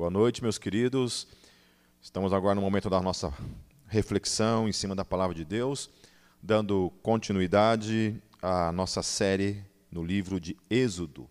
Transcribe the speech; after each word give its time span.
Boa 0.00 0.08
noite, 0.08 0.42
meus 0.42 0.56
queridos. 0.56 1.28
Estamos 2.00 2.32
agora 2.32 2.54
no 2.54 2.62
momento 2.62 2.88
da 2.88 3.02
nossa 3.02 3.30
reflexão 3.86 4.66
em 4.66 4.72
cima 4.72 4.94
da 4.96 5.04
palavra 5.04 5.34
de 5.34 5.44
Deus, 5.44 5.90
dando 6.42 6.90
continuidade 7.02 8.16
à 8.40 8.72
nossa 8.72 9.02
série 9.02 9.62
no 9.92 10.02
livro 10.02 10.40
de 10.40 10.56
Êxodo. 10.70 11.28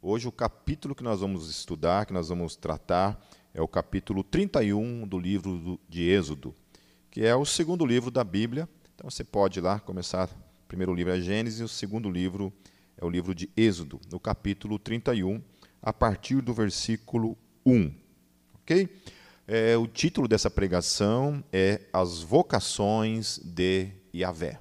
Hoje, 0.00 0.28
o 0.28 0.30
capítulo 0.30 0.94
que 0.94 1.02
nós 1.02 1.18
vamos 1.18 1.50
estudar, 1.50 2.06
que 2.06 2.12
nós 2.12 2.28
vamos 2.28 2.54
tratar, 2.54 3.20
é 3.52 3.60
o 3.60 3.66
capítulo 3.66 4.22
31 4.22 5.04
do 5.04 5.18
livro 5.18 5.80
de 5.88 6.08
Êxodo, 6.08 6.54
que 7.10 7.24
é 7.24 7.34
o 7.34 7.44
segundo 7.44 7.84
livro 7.84 8.08
da 8.08 8.22
Bíblia. 8.22 8.68
Então, 8.94 9.10
você 9.10 9.24
pode 9.24 9.58
ir 9.58 9.62
lá 9.62 9.80
começar. 9.80 10.28
O 10.28 10.68
primeiro 10.68 10.94
livro 10.94 11.12
é 11.12 11.20
Gênesis, 11.20 11.60
o 11.60 11.66
segundo 11.66 12.08
livro 12.08 12.52
é 12.96 13.04
o 13.04 13.10
livro 13.10 13.34
de 13.34 13.50
Êxodo, 13.56 14.00
no 14.12 14.20
capítulo 14.20 14.78
31, 14.78 15.42
a 15.82 15.92
partir 15.92 16.40
do 16.40 16.54
versículo 16.54 17.36
1. 17.66 18.01
Ok? 18.62 18.88
É, 19.46 19.76
o 19.76 19.88
título 19.88 20.28
dessa 20.28 20.48
pregação 20.48 21.42
é 21.52 21.80
As 21.92 22.22
Vocações 22.22 23.40
de 23.44 23.90
Yahvé. 24.14 24.60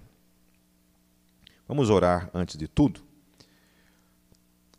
Vamos 1.68 1.90
orar 1.90 2.30
antes 2.34 2.58
de 2.58 2.68
tudo? 2.68 3.02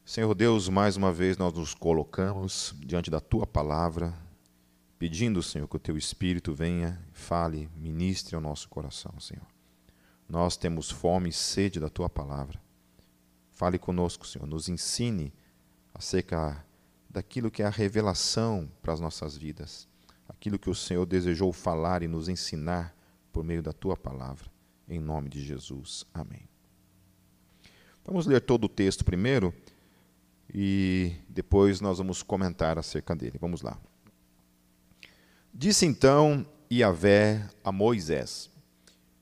Senhor 0.05 0.35
Deus, 0.35 0.69
mais 0.69 0.97
uma 0.97 1.13
vez 1.13 1.39
nós 1.39 1.53
nos 1.53 1.73
colocamos 1.73 2.75
diante 2.81 3.11
da 3.11 3.21
tua 3.21 3.47
palavra, 3.47 4.13
pedindo, 4.99 5.43
Senhor, 5.43 5.69
que 5.69 5.77
o 5.77 5.81
teu 5.81 5.97
Espírito 5.97 6.53
venha, 6.53 7.01
fale, 7.13 7.71
ministre 7.77 8.35
ao 8.35 8.43
nosso 8.43 8.69
coração, 8.69 9.19
Senhor. 9.21 9.47
Nós 10.29 10.57
temos 10.57 10.91
fome 10.91 11.29
e 11.29 11.33
sede 11.33 11.79
da 11.79 11.89
tua 11.89 12.11
palavra. 12.11 12.61
Fale 13.53 13.79
conosco, 13.79 14.27
Senhor, 14.27 14.47
nos 14.47 14.69
ensine 14.69 15.33
acerca 15.95 16.65
daquilo 17.13 17.51
que 17.51 17.63
é 17.63 17.67
a 17.67 17.71
revelação 17.71 18.69
para 18.81 18.93
as 18.93 19.01
nossas 19.01 19.37
vidas, 19.37 19.87
aquilo 20.29 20.59
que 20.59 20.71
o 20.71 20.75
Senhor 20.75 21.05
desejou 21.05 21.53
falar 21.53 22.03
e 22.03 22.09
nos 22.09 22.29
ensinar 22.29 22.97
por 23.31 23.45
meio 23.45 23.63
da 23.63 23.73
tua 23.73 23.97
palavra. 23.97 24.51
Em 24.89 24.99
nome 24.99 25.29
de 25.29 25.45
Jesus. 25.45 26.05
Amém. 26.13 26.49
Vamos 28.05 28.27
ler 28.27 28.41
todo 28.41 28.65
o 28.65 28.69
texto 28.69 29.05
primeiro 29.05 29.55
e 30.53 31.13
depois 31.29 31.81
nós 31.81 31.99
vamos 31.99 32.23
comentar 32.23 32.79
acerca 32.79 33.15
dele. 33.15 33.39
Vamos 33.41 33.63
lá. 33.63 33.79
Disse 35.55 35.87
então 35.87 36.47
Iavé 36.71 37.47
a 37.63 37.71
Moisés: 37.71 38.51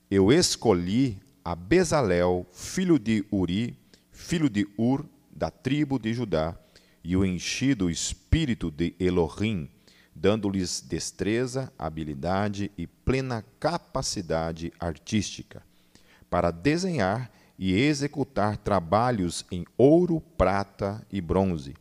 Eu 0.09 0.31
escolhi 0.31 1.21
a 1.43 1.55
Bezalel, 1.55 2.47
filho 2.51 2.97
de 2.97 3.25
Uri, 3.31 3.77
filho 4.11 4.49
de 4.49 4.67
Ur, 4.77 5.05
da 5.29 5.51
tribo 5.51 5.99
de 5.99 6.13
Judá, 6.13 6.57
e 7.03 7.15
o 7.15 7.25
enchi 7.25 7.73
do 7.73 7.89
espírito 7.89 8.69
de 8.69 8.93
Elohim, 8.99 9.69
dando-lhes 10.15 10.81
destreza, 10.81 11.71
habilidade 11.77 12.71
e 12.77 12.85
plena 12.85 13.43
capacidade 13.59 14.71
artística, 14.79 15.63
para 16.29 16.51
desenhar 16.51 17.31
e 17.57 17.73
executar 17.73 18.57
trabalhos 18.57 19.45
em 19.51 19.65
ouro, 19.77 20.21
prata 20.37 21.05
e 21.11 21.21
bronze, 21.21 21.75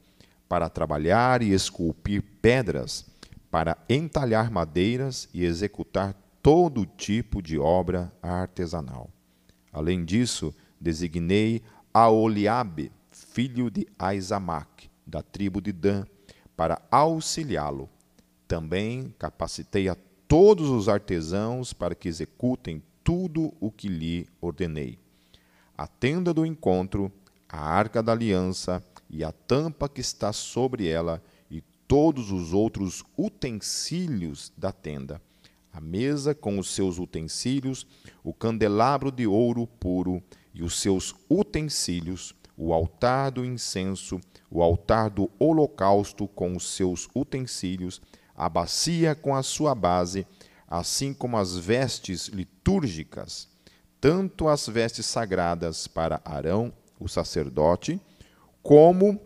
para 0.49 0.69
trabalhar 0.69 1.43
e 1.43 1.53
esculpir 1.53 2.23
pedras, 2.43 3.07
para 3.51 3.79
entalhar 3.89 4.51
madeiras 4.51 5.29
e 5.33 5.45
executar 5.45 6.15
todo 6.43 6.85
tipo 6.85 7.41
de 7.41 7.59
obra 7.59 8.13
artesanal. 8.23 9.11
Além 9.73 10.05
disso, 10.05 10.55
designei 10.81 11.63
Aoliabe, 11.93 12.91
filho 13.11 13.71
de 13.71 13.87
Aizamac, 13.99 14.90
da 15.11 15.23
tribo 15.23 15.61
de 15.61 15.73
Dan, 15.73 16.05
para 16.57 16.81
auxiliá-lo. 16.91 17.89
Também 18.47 19.15
capacitei 19.19 19.89
a 19.89 19.97
todos 20.27 20.71
os 20.71 20.89
artesãos 20.89 21.73
para 21.73 21.95
que 21.95 22.09
executem 22.09 22.83
tudo 23.03 23.53
o 23.61 23.71
que 23.71 23.89
lhe 23.89 24.29
ordenei. 24.41 24.99
A 25.77 25.87
tenda 25.87 26.33
do 26.33 26.47
encontro, 26.47 27.11
a 27.49 27.59
arca 27.59 28.03
da 28.03 28.13
aliança 28.13 28.83
e 29.09 29.25
a 29.25 29.33
tampa 29.33 29.89
que 29.89 30.01
está 30.01 30.33
sobre 30.33 30.87
ela 30.87 31.23
e 31.51 31.61
todos 31.89 32.31
os 32.31 32.53
outros 32.53 33.03
utensílios 33.19 34.53
da 34.57 34.71
tenda, 34.71 35.21
a 35.73 35.81
mesa 35.81 36.35
com 36.35 36.59
os 36.59 36.71
seus 36.71 36.99
utensílios, 36.99 37.87
o 38.23 38.33
candelabro 38.33 39.11
de 39.11 39.27
ouro 39.27 39.67
puro 39.67 40.23
e 40.55 40.63
os 40.63 40.81
seus 40.81 41.15
utensílios, 41.29 42.35
o 42.63 42.75
altar 42.75 43.31
do 43.31 43.43
incenso, 43.43 44.21
o 44.51 44.63
altar 44.63 45.09
do 45.09 45.31
holocausto 45.39 46.29
com 46.29 46.55
os 46.55 46.75
seus 46.75 47.09
utensílios, 47.17 48.03
a 48.37 48.51
bacia 48.51 49.15
com 49.15 49.35
a 49.35 49.43
sua 49.43 49.75
base, 49.75 50.27
assim 50.69 51.15
como 51.15 51.39
as 51.39 51.57
vestes 51.57 52.27
litúrgicas, 52.27 53.49
tanto 53.99 54.47
as 54.47 54.67
vestes 54.69 55.07
sagradas 55.07 55.87
para 55.87 56.21
Arão, 56.23 56.71
o 56.99 57.09
sacerdote, 57.09 57.99
como 58.63 59.19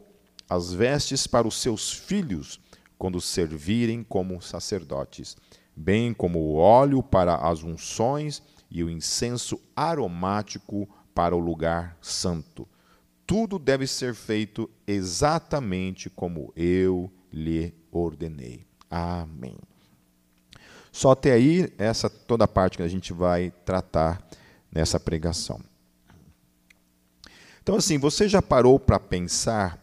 as 0.48 0.72
vestes 0.72 1.26
para 1.26 1.48
os 1.48 1.60
seus 1.60 1.92
filhos, 1.92 2.60
quando 2.96 3.20
servirem 3.20 4.04
como 4.04 4.40
sacerdotes, 4.40 5.36
bem 5.74 6.14
como 6.14 6.38
o 6.38 6.54
óleo 6.54 7.02
para 7.02 7.34
as 7.34 7.64
unções 7.64 8.40
e 8.70 8.84
o 8.84 8.88
incenso 8.88 9.60
aromático 9.74 10.88
para 11.12 11.34
o 11.34 11.40
lugar 11.40 11.98
santo 12.00 12.68
tudo 13.26 13.58
deve 13.58 13.86
ser 13.86 14.14
feito 14.14 14.70
exatamente 14.86 16.10
como 16.10 16.52
eu 16.56 17.10
lhe 17.32 17.74
ordenei. 17.90 18.66
Amém. 18.90 19.56
Só 20.92 21.10
até 21.10 21.32
aí, 21.32 21.72
essa 21.76 22.08
toda 22.08 22.44
a 22.44 22.48
parte 22.48 22.76
que 22.76 22.82
a 22.82 22.88
gente 22.88 23.12
vai 23.12 23.52
tratar 23.64 24.24
nessa 24.70 25.00
pregação. 25.00 25.60
Então, 27.62 27.76
assim, 27.76 27.98
você 27.98 28.28
já 28.28 28.42
parou 28.42 28.78
para 28.78 29.00
pensar 29.00 29.82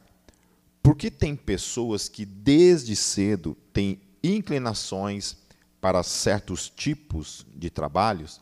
por 0.81 0.95
que 0.95 1.11
tem 1.11 1.35
pessoas 1.35 2.07
que 2.07 2.25
desde 2.25 2.95
cedo 2.95 3.57
têm 3.73 3.99
inclinações 4.23 5.35
para 5.79 6.03
certos 6.03 6.69
tipos 6.69 7.45
de 7.55 7.69
trabalhos? 7.69 8.39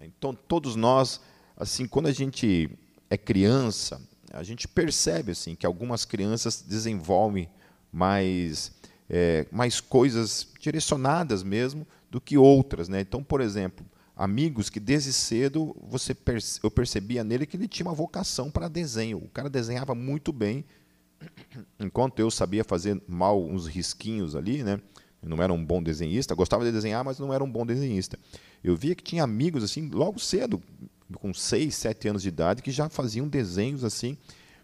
Então, 0.00 0.34
todos 0.34 0.74
nós, 0.74 1.20
assim, 1.56 1.86
quando 1.86 2.06
a 2.06 2.12
gente 2.12 2.70
é 3.08 3.16
criança, 3.16 4.00
a 4.32 4.42
gente 4.42 4.66
percebe 4.66 5.32
assim 5.32 5.54
que 5.54 5.66
algumas 5.66 6.04
crianças 6.04 6.64
desenvolvem 6.66 7.48
mais, 7.92 8.72
é, 9.08 9.46
mais 9.52 9.80
coisas 9.80 10.48
direcionadas 10.58 11.42
mesmo 11.42 11.86
do 12.10 12.20
que 12.20 12.38
outras. 12.38 12.88
Né? 12.88 13.00
Então, 13.00 13.22
por 13.22 13.40
exemplo, 13.40 13.84
amigos 14.16 14.70
que 14.70 14.80
desde 14.80 15.12
cedo 15.12 15.76
você 15.82 16.14
perce 16.14 16.60
eu 16.62 16.70
percebia 16.70 17.22
nele 17.22 17.46
que 17.46 17.56
ele 17.56 17.68
tinha 17.68 17.86
uma 17.86 17.94
vocação 17.94 18.50
para 18.50 18.68
desenho. 18.68 19.18
O 19.18 19.28
cara 19.28 19.50
desenhava 19.50 19.94
muito 19.94 20.32
bem, 20.32 20.64
enquanto 21.78 22.18
eu 22.18 22.30
sabia 22.30 22.64
fazer 22.64 23.00
mal 23.06 23.42
uns 23.42 23.66
risquinhos 23.66 24.34
ali, 24.34 24.62
né? 24.62 24.80
Eu 25.22 25.28
não 25.28 25.40
era 25.40 25.52
um 25.52 25.64
bom 25.64 25.80
desenhista, 25.80 26.34
gostava 26.34 26.64
de 26.64 26.72
desenhar, 26.72 27.04
mas 27.04 27.18
não 27.18 27.32
era 27.32 27.44
um 27.44 27.50
bom 27.50 27.64
desenhista. 27.64 28.18
Eu 28.64 28.76
via 28.76 28.94
que 28.94 29.04
tinha 29.04 29.22
amigos 29.22 29.62
assim, 29.62 29.88
logo 29.88 30.18
cedo, 30.18 30.60
com 31.18 31.32
6, 31.32 31.74
7 31.74 32.08
anos 32.08 32.22
de 32.22 32.28
idade, 32.28 32.62
que 32.62 32.70
já 32.70 32.88
faziam 32.88 33.28
desenhos 33.28 33.84
assim 33.84 34.16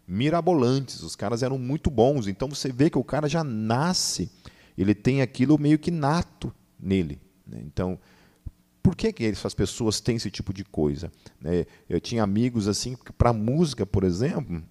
mirabolantes. 0.08 1.02
Os 1.02 1.14
caras 1.14 1.42
eram 1.42 1.58
muito 1.58 1.90
bons. 1.90 2.26
Então 2.26 2.48
você 2.48 2.72
vê 2.72 2.88
que 2.88 2.98
o 2.98 3.04
cara 3.04 3.28
já 3.28 3.44
nasce, 3.44 4.30
ele 4.76 4.94
tem 4.94 5.20
aquilo 5.20 5.58
meio 5.58 5.78
que 5.78 5.90
nato 5.90 6.52
nele. 6.80 7.20
Né? 7.46 7.60
Então, 7.64 7.98
por 8.82 8.96
que, 8.96 9.12
que 9.12 9.24
essas 9.24 9.52
pessoas 9.52 10.00
têm 10.00 10.16
esse 10.16 10.30
tipo 10.30 10.52
de 10.52 10.64
coisa? 10.64 11.12
Né? 11.40 11.66
Eu 11.88 12.00
tinha 12.00 12.22
amigos 12.22 12.66
assim 12.66 12.96
que, 12.96 13.12
para 13.12 13.32
música, 13.34 13.84
por 13.84 14.02
exemplo, 14.02 14.62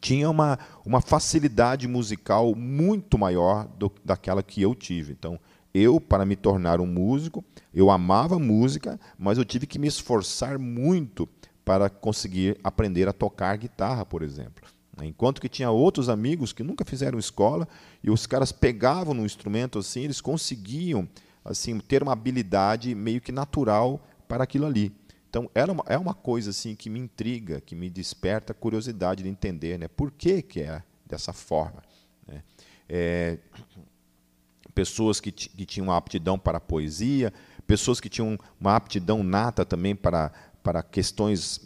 tinha 0.00 0.28
uma, 0.28 0.58
uma 0.84 1.00
facilidade 1.00 1.86
musical 1.86 2.54
muito 2.54 3.16
maior 3.16 3.68
do, 3.78 3.92
daquela 4.04 4.42
que 4.42 4.60
eu 4.60 4.74
tive. 4.74 5.12
Então, 5.12 5.38
eu, 5.74 6.00
para 6.00 6.24
me 6.24 6.36
tornar 6.36 6.80
um 6.80 6.86
músico, 6.86 7.44
eu 7.74 7.90
amava 7.90 8.38
música, 8.38 8.98
mas 9.18 9.36
eu 9.36 9.44
tive 9.44 9.66
que 9.66 9.78
me 9.78 9.88
esforçar 9.88 10.58
muito 10.58 11.28
para 11.64 11.90
conseguir 11.90 12.56
aprender 12.62 13.08
a 13.08 13.12
tocar 13.12 13.56
guitarra, 13.58 14.06
por 14.06 14.22
exemplo. 14.22 14.64
Enquanto 15.02 15.40
que 15.40 15.48
tinha 15.48 15.70
outros 15.70 16.08
amigos 16.08 16.52
que 16.52 16.62
nunca 16.62 16.84
fizeram 16.84 17.18
escola 17.18 17.66
e 18.02 18.10
os 18.10 18.26
caras 18.26 18.52
pegavam 18.52 19.12
no 19.12 19.26
instrumento 19.26 19.80
assim, 19.80 20.02
eles 20.02 20.20
conseguiam 20.20 21.08
assim 21.44 21.78
ter 21.80 22.02
uma 22.02 22.12
habilidade 22.12 22.94
meio 22.94 23.20
que 23.20 23.32
natural 23.32 24.00
para 24.28 24.44
aquilo 24.44 24.66
ali. 24.66 24.94
Então 25.28 25.50
era 25.52 25.72
uma, 25.72 25.84
é 25.88 25.98
uma 25.98 26.14
coisa 26.14 26.50
assim 26.50 26.76
que 26.76 26.88
me 26.88 27.00
intriga, 27.00 27.60
que 27.60 27.74
me 27.74 27.90
desperta 27.90 28.52
a 28.52 28.54
curiosidade 28.54 29.24
de 29.24 29.28
entender, 29.28 29.76
né? 29.78 29.88
Por 29.88 30.12
que 30.12 30.40
que 30.42 30.60
é 30.60 30.80
dessa 31.04 31.32
forma? 31.32 31.82
Né? 32.28 32.42
É, 32.88 33.38
pessoas 34.74 35.20
que, 35.20 35.30
que 35.30 35.64
tinham 35.64 35.88
uma 35.88 35.96
aptidão 35.96 36.38
para 36.38 36.58
a 36.58 36.60
poesia, 36.60 37.32
pessoas 37.66 38.00
que 38.00 38.08
tinham 38.08 38.38
uma 38.60 38.76
aptidão 38.76 39.22
nata 39.22 39.64
também 39.64 39.94
para, 39.94 40.32
para 40.62 40.82
questões 40.82 41.60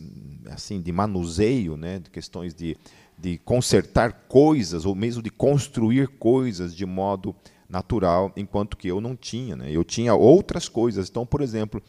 assim 0.47 0.81
de 0.81 0.93
manuseio, 0.93 1.77
né, 1.77 2.03
questões 2.13 2.55
de, 2.55 2.77
de 3.17 3.39
consertar 3.39 4.27
coisas, 4.29 4.85
ou 4.85 4.95
mesmo 4.95 5.23
de 5.23 5.31
construir 5.31 6.09
coisas 6.09 6.75
de 6.75 6.87
modo 6.87 7.35
natural, 7.69 8.33
enquanto 8.37 8.77
que 8.77 8.89
eu 8.89 9.01
não 9.01 9.15
tinha. 9.15 9.57
Né? 9.57 9.71
Eu 9.71 9.85
tinha 9.85 10.15
outras 10.15 10.69
coisas. 10.69 11.09
Então, 11.09 11.27
por 11.27 11.41
exemplo, 11.41 11.83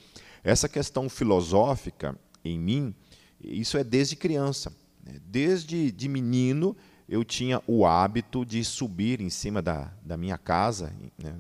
essa 0.44 0.68
questão 0.68 1.08
filosófica 1.08 2.18
em 2.44 2.60
mim, 2.60 2.94
isso 3.42 3.78
é 3.78 3.84
desde 3.84 4.16
criança. 4.16 4.74
Né? 5.04 5.20
Desde 5.26 5.92
de 5.92 6.10
menino, 6.10 6.76
eu 7.10 7.24
tinha 7.24 7.62
o 7.66 7.88
hábito 7.88 8.46
de 8.46 8.64
subir 8.64 9.20
em 9.20 9.32
cima 9.32 9.64
da, 9.64 9.92
da 10.06 10.16
minha 10.16 10.38
casa 10.38 10.94
né? 11.18 11.34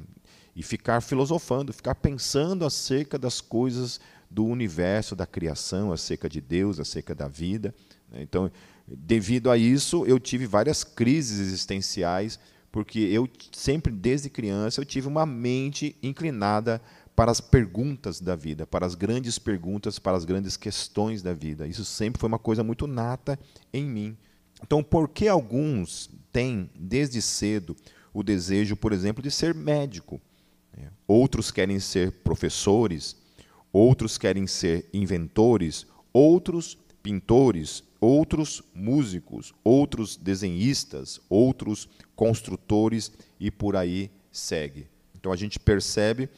e 0.55 0.63
ficar 0.63 0.99
filosofando, 0.99 1.71
ficar 1.71 1.93
pensando 1.93 2.65
acerca 2.65 3.19
das 3.19 3.39
coisas 3.39 3.99
do 4.29 4.45
universo, 4.45 5.15
da 5.15 5.27
criação, 5.27 5.91
acerca 5.91 6.27
de 6.27 6.41
Deus, 6.41 6.79
acerca 6.79 7.13
da 7.13 7.27
vida. 7.27 7.73
Né? 8.11 8.23
Então, 8.23 8.51
devido 8.87 9.51
a 9.51 9.57
isso, 9.57 10.05
eu 10.07 10.19
tive 10.19 10.47
várias 10.47 10.83
crises 10.83 11.39
existenciais, 11.39 12.39
porque 12.71 12.99
eu 12.99 13.29
sempre, 13.51 13.93
desde 13.93 14.27
criança, 14.27 14.81
eu 14.81 14.85
tive 14.85 15.07
uma 15.07 15.25
mente 15.25 15.95
inclinada 16.01 16.81
para 17.15 17.31
as 17.31 17.41
perguntas 17.41 18.19
da 18.19 18.35
vida, 18.35 18.65
para 18.65 18.87
as 18.87 18.95
grandes 18.95 19.37
perguntas, 19.37 19.99
para 19.99 20.17
as 20.17 20.25
grandes 20.25 20.57
questões 20.57 21.21
da 21.21 21.33
vida. 21.33 21.67
Isso 21.67 21.85
sempre 21.85 22.19
foi 22.19 22.27
uma 22.27 22.39
coisa 22.39 22.63
muito 22.63 22.87
nata 22.87 23.37
em 23.71 23.85
mim. 23.85 24.17
Então, 24.61 24.83
por 24.83 25.09
que 25.09 25.27
alguns 25.27 26.09
têm, 26.31 26.69
desde 26.75 27.21
cedo, 27.21 27.75
o 28.13 28.23
desejo, 28.23 28.75
por 28.75 28.91
exemplo, 28.91 29.21
de 29.23 29.31
ser 29.31 29.53
médico? 29.53 30.21
Né? 30.75 30.91
Outros 31.07 31.51
querem 31.51 31.79
ser 31.79 32.11
professores, 32.11 33.15
outros 33.71 34.17
querem 34.17 34.47
ser 34.47 34.87
inventores, 34.93 35.85
outros 36.11 36.77
pintores, 37.01 37.83
outros 37.99 38.61
músicos, 38.73 39.53
outros 39.63 40.15
desenhistas, 40.15 41.19
outros 41.29 41.87
construtores 42.15 43.11
e 43.39 43.49
por 43.49 43.75
aí 43.75 44.11
segue. 44.31 44.87
Então 45.15 45.31
a 45.31 45.35
gente 45.35 45.59
percebe 45.59 46.29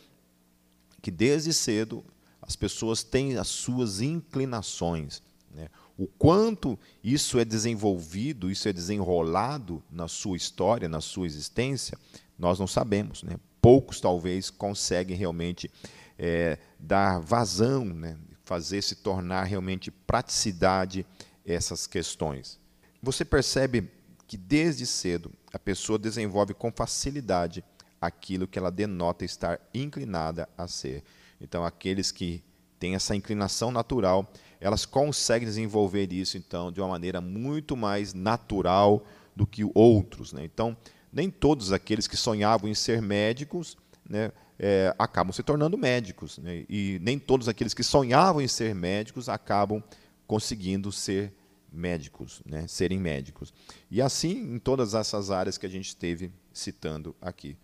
que 1.02 1.12
desde 1.12 1.54
cedo 1.54 2.04
as 2.42 2.56
pessoas 2.56 3.04
têm 3.04 3.38
as 3.38 3.48
suas 3.48 4.02
inclinações. 4.02 5.22
Né? 5.54 5.70
O 6.02 6.08
quanto 6.08 6.80
isso 7.04 7.38
é 7.38 7.46
desenvolvido, 7.46 8.50
isso 8.50 8.68
é 8.68 8.74
desenrolado 8.74 9.84
na 9.92 10.08
sua 10.08 10.36
história, 10.36 10.90
na 10.90 11.00
sua 11.00 11.28
existência, 11.28 11.96
nós 12.40 12.58
não 12.58 12.66
sabemos. 12.66 13.22
Né? 13.22 13.36
Poucos 13.62 14.02
talvez 14.02 14.50
conseguem 14.50 15.16
realmente 15.16 15.70
é, 16.18 16.58
dar 16.80 17.20
vazão, 17.20 17.86
né? 17.86 18.18
fazer 18.44 18.82
se 18.82 18.96
tornar 18.96 19.44
realmente 19.44 19.92
praticidade 19.92 21.06
essas 21.46 21.86
questões. 21.86 22.58
Você 23.04 23.24
percebe 23.24 23.88
que 24.26 24.38
desde 24.38 24.88
cedo 24.88 25.32
a 25.54 25.60
pessoa 25.60 26.00
desenvolve 26.00 26.56
com 26.56 26.72
facilidade 26.72 27.64
aquilo 28.02 28.48
que 28.48 28.58
ela 28.58 28.72
denota 28.72 29.24
estar 29.24 29.60
inclinada 29.72 30.50
a 30.58 30.68
ser. 30.68 31.04
Então, 31.40 31.64
aqueles 31.64 32.12
que 32.12 32.44
têm 32.80 32.96
essa 32.96 33.16
inclinação 33.16 33.70
natural, 33.70 34.28
elas 34.62 34.86
conseguem 34.86 35.48
desenvolver 35.48 36.14
isso 36.14 36.38
então 36.38 36.72
de 36.72 36.80
uma 36.80 36.88
maneira 36.88 37.20
muito 37.20 37.76
mais 37.76 38.14
natural 38.14 39.04
do 39.36 39.48
que 39.48 39.70
outros. 39.74 40.32
Né? 40.32 40.46
Então, 40.46 40.78
nem 41.12 41.30
todos 41.30 41.74
aqueles 41.74 42.08
que 42.08 42.16
sonhavam 42.16 42.70
em 42.70 42.76
ser 42.76 43.02
médicos 43.02 43.76
né, 44.08 44.32
é, 44.60 44.96
acabam 45.00 45.34
se 45.34 45.42
tornando 45.42 45.78
médicos. 45.78 46.38
Né? 46.38 46.64
E 46.70 47.00
nem 47.02 47.18
todos 47.18 47.50
aqueles 47.50 47.74
que 47.74 47.84
sonhavam 47.84 48.40
em 48.40 48.48
ser 48.48 48.76
médicos 48.76 49.28
acabam 49.28 49.84
conseguindo 50.28 50.92
ser 50.92 51.34
médicos, 51.74 52.42
né? 52.46 52.68
serem 52.68 53.00
médicos. 53.00 53.52
E 53.90 54.00
assim 54.00 54.54
em 54.54 54.60
todas 54.60 54.94
essas 54.94 55.32
áreas 55.32 55.58
que 55.58 55.66
a 55.66 55.70
gente 55.70 55.88
esteve 55.88 56.32
citando 56.54 57.16
aqui. 57.20 57.58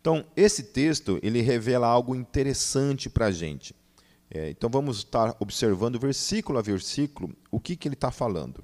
Então, 0.00 0.24
esse 0.36 0.62
texto 0.62 1.18
ele 1.22 1.42
revela 1.42 1.86
algo 1.86 2.14
interessante 2.14 3.10
para 3.10 3.26
a 3.26 3.30
gente. 3.32 3.74
É, 4.30 4.50
então, 4.50 4.68
vamos 4.68 4.98
estar 4.98 5.36
observando 5.40 5.98
versículo 5.98 6.58
a 6.58 6.62
versículo 6.62 7.34
o 7.50 7.58
que, 7.58 7.76
que 7.76 7.88
ele 7.88 7.94
está 7.94 8.10
falando. 8.10 8.62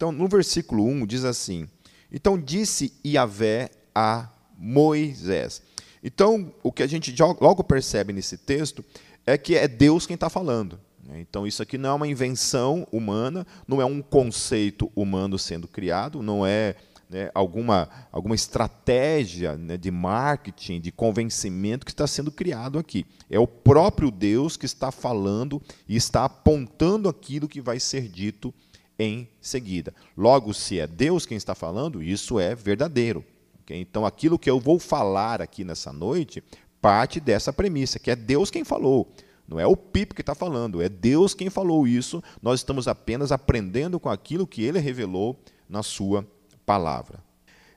Então, 0.00 0.10
no 0.10 0.26
versículo 0.28 0.84
1 0.86 1.06
diz 1.06 1.24
assim: 1.24 1.68
Então 2.10 2.38
disse 2.38 2.92
Iavé 3.04 3.70
a 3.94 4.30
Moisés. 4.56 5.62
Então, 6.02 6.54
o 6.62 6.72
que 6.72 6.82
a 6.82 6.86
gente 6.86 7.14
logo 7.40 7.62
percebe 7.62 8.10
nesse 8.10 8.38
texto 8.38 8.82
é 9.26 9.36
que 9.36 9.54
é 9.54 9.68
Deus 9.68 10.06
quem 10.06 10.14
está 10.14 10.30
falando. 10.30 10.80
Né? 11.04 11.20
Então, 11.20 11.46
isso 11.46 11.62
aqui 11.62 11.76
não 11.76 11.90
é 11.90 11.92
uma 11.92 12.08
invenção 12.08 12.86
humana, 12.90 13.46
não 13.68 13.80
é 13.80 13.84
um 13.84 14.00
conceito 14.00 14.90
humano 14.96 15.38
sendo 15.38 15.68
criado, 15.68 16.22
não 16.22 16.46
é 16.46 16.76
né, 17.10 17.28
alguma, 17.34 17.88
alguma 18.12 18.36
estratégia 18.36 19.56
né, 19.56 19.76
de 19.76 19.90
marketing, 19.90 20.80
de 20.80 20.92
convencimento 20.92 21.84
que 21.84 21.90
está 21.90 22.06
sendo 22.06 22.30
criado 22.30 22.78
aqui. 22.78 23.04
É 23.28 23.38
o 23.38 23.48
próprio 23.48 24.10
Deus 24.10 24.56
que 24.56 24.64
está 24.64 24.92
falando 24.92 25.60
e 25.88 25.96
está 25.96 26.24
apontando 26.24 27.08
aquilo 27.08 27.48
que 27.48 27.60
vai 27.60 27.80
ser 27.80 28.08
dito 28.08 28.54
em 28.96 29.28
seguida. 29.40 29.92
Logo, 30.16 30.54
se 30.54 30.78
é 30.78 30.86
Deus 30.86 31.26
quem 31.26 31.36
está 31.36 31.54
falando, 31.54 32.02
isso 32.02 32.38
é 32.38 32.54
verdadeiro. 32.54 33.24
Okay? 33.62 33.80
Então, 33.80 34.06
aquilo 34.06 34.38
que 34.38 34.48
eu 34.48 34.60
vou 34.60 34.78
falar 34.78 35.42
aqui 35.42 35.64
nessa 35.64 35.92
noite 35.92 36.44
parte 36.80 37.20
dessa 37.20 37.52
premissa, 37.52 37.98
que 37.98 38.10
é 38.10 38.16
Deus 38.16 38.50
quem 38.50 38.64
falou. 38.64 39.12
Não 39.46 39.58
é 39.58 39.66
o 39.66 39.76
Pipo 39.76 40.14
que 40.14 40.22
está 40.22 40.34
falando, 40.34 40.80
é 40.80 40.88
Deus 40.88 41.34
quem 41.34 41.50
falou 41.50 41.86
isso. 41.86 42.22
Nós 42.40 42.60
estamos 42.60 42.86
apenas 42.86 43.32
aprendendo 43.32 43.98
com 43.98 44.08
aquilo 44.08 44.46
que 44.46 44.62
ele 44.62 44.78
revelou 44.78 45.38
na 45.68 45.82
sua 45.82 46.24
palavra. 46.70 47.18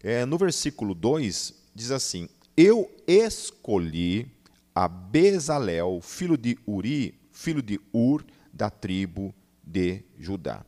É, 0.03 0.23
no 0.23 0.37
versículo 0.37 0.93
2, 0.93 1.51
diz 1.73 1.89
assim: 1.89 2.29
Eu 2.55 2.91
escolhi 3.07 4.27
a 4.75 4.87
Bezalel, 4.87 5.99
filho 5.99 6.37
de 6.37 6.59
Uri, 6.67 7.19
filho 7.31 7.63
de 7.63 7.81
Ur, 7.91 8.23
da 8.53 8.69
tribo 8.69 9.33
de 9.63 10.03
Judá. 10.19 10.63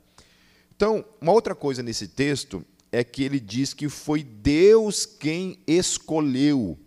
Então, 0.76 1.06
uma 1.22 1.34
outra 1.34 1.54
coisa 1.54 1.84
nesse 1.84 2.08
texto 2.08 2.66
é 2.92 3.04
que 3.04 3.24
ele 3.24 3.40
diz 3.40 3.76
que 3.76 3.88
foi 3.90 4.24
Deus 4.24 5.06
quem 5.06 5.60
escolheu. 5.68 6.80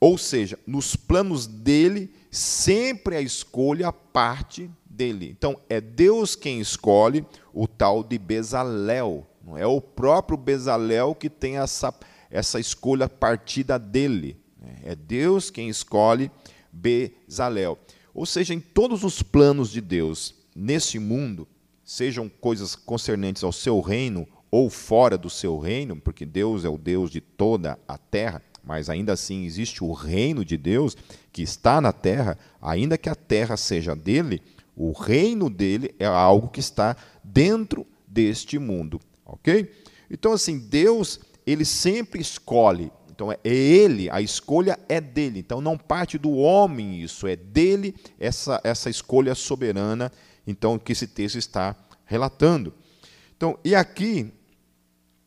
Ou 0.00 0.16
seja, 0.16 0.58
nos 0.66 0.96
planos 0.96 1.46
dele, 1.46 2.14
sempre 2.30 3.14
a 3.14 3.20
escolha 3.20 3.92
parte 3.92 4.70
dele. 4.86 5.28
Então, 5.36 5.60
é 5.68 5.82
Deus 5.82 6.34
quem 6.34 6.60
escolhe 6.60 7.26
o 7.52 7.68
tal 7.68 8.02
de 8.02 8.16
Bezalel. 8.18 9.28
Não 9.44 9.58
é 9.58 9.66
o 9.66 9.80
próprio 9.80 10.36
Bezalel 10.36 11.14
que 11.14 11.28
tem 11.28 11.58
essa, 11.58 11.94
essa 12.30 12.60
escolha 12.60 13.08
partida 13.08 13.78
dele. 13.78 14.36
É 14.84 14.94
Deus 14.94 15.50
quem 15.50 15.68
escolhe 15.68 16.30
Bezalel. 16.72 17.78
Ou 18.14 18.24
seja, 18.26 18.54
em 18.54 18.60
todos 18.60 19.04
os 19.04 19.22
planos 19.22 19.70
de 19.70 19.80
Deus 19.80 20.34
nesse 20.54 20.98
mundo, 20.98 21.48
sejam 21.84 22.28
coisas 22.28 22.74
concernentes 22.76 23.42
ao 23.42 23.52
seu 23.52 23.80
reino 23.80 24.26
ou 24.50 24.68
fora 24.68 25.16
do 25.16 25.30
seu 25.30 25.58
reino, 25.58 25.96
porque 25.96 26.26
Deus 26.26 26.64
é 26.64 26.68
o 26.68 26.76
Deus 26.76 27.10
de 27.10 27.20
toda 27.20 27.78
a 27.88 27.96
terra, 27.96 28.42
mas 28.62 28.90
ainda 28.90 29.14
assim 29.14 29.44
existe 29.44 29.82
o 29.82 29.92
reino 29.92 30.44
de 30.44 30.56
Deus 30.58 30.96
que 31.32 31.42
está 31.42 31.80
na 31.80 31.92
terra, 31.92 32.38
ainda 32.60 32.98
que 32.98 33.08
a 33.08 33.14
terra 33.14 33.56
seja 33.56 33.96
dele, 33.96 34.42
o 34.76 34.92
reino 34.92 35.48
dele 35.48 35.94
é 35.98 36.04
algo 36.04 36.48
que 36.48 36.60
está 36.60 36.96
dentro 37.24 37.86
deste 38.06 38.58
mundo, 38.58 39.00
ok? 39.32 39.70
Então, 40.10 40.32
assim, 40.32 40.58
Deus, 40.58 41.18
ele 41.46 41.64
sempre 41.64 42.20
escolhe, 42.20 42.92
então 43.10 43.32
é 43.32 43.38
ele, 43.44 44.08
a 44.10 44.20
escolha 44.20 44.78
é 44.88 45.00
dele, 45.00 45.40
então 45.40 45.60
não 45.60 45.76
parte 45.76 46.18
do 46.18 46.32
homem 46.32 47.00
isso, 47.00 47.26
é 47.26 47.34
dele 47.34 47.94
essa, 48.18 48.60
essa 48.62 48.88
escolha 48.90 49.34
soberana, 49.34 50.12
então, 50.46 50.78
que 50.78 50.92
esse 50.92 51.06
texto 51.06 51.36
está 51.38 51.76
relatando. 52.04 52.74
Então, 53.36 53.58
e 53.64 53.74
aqui, 53.74 54.32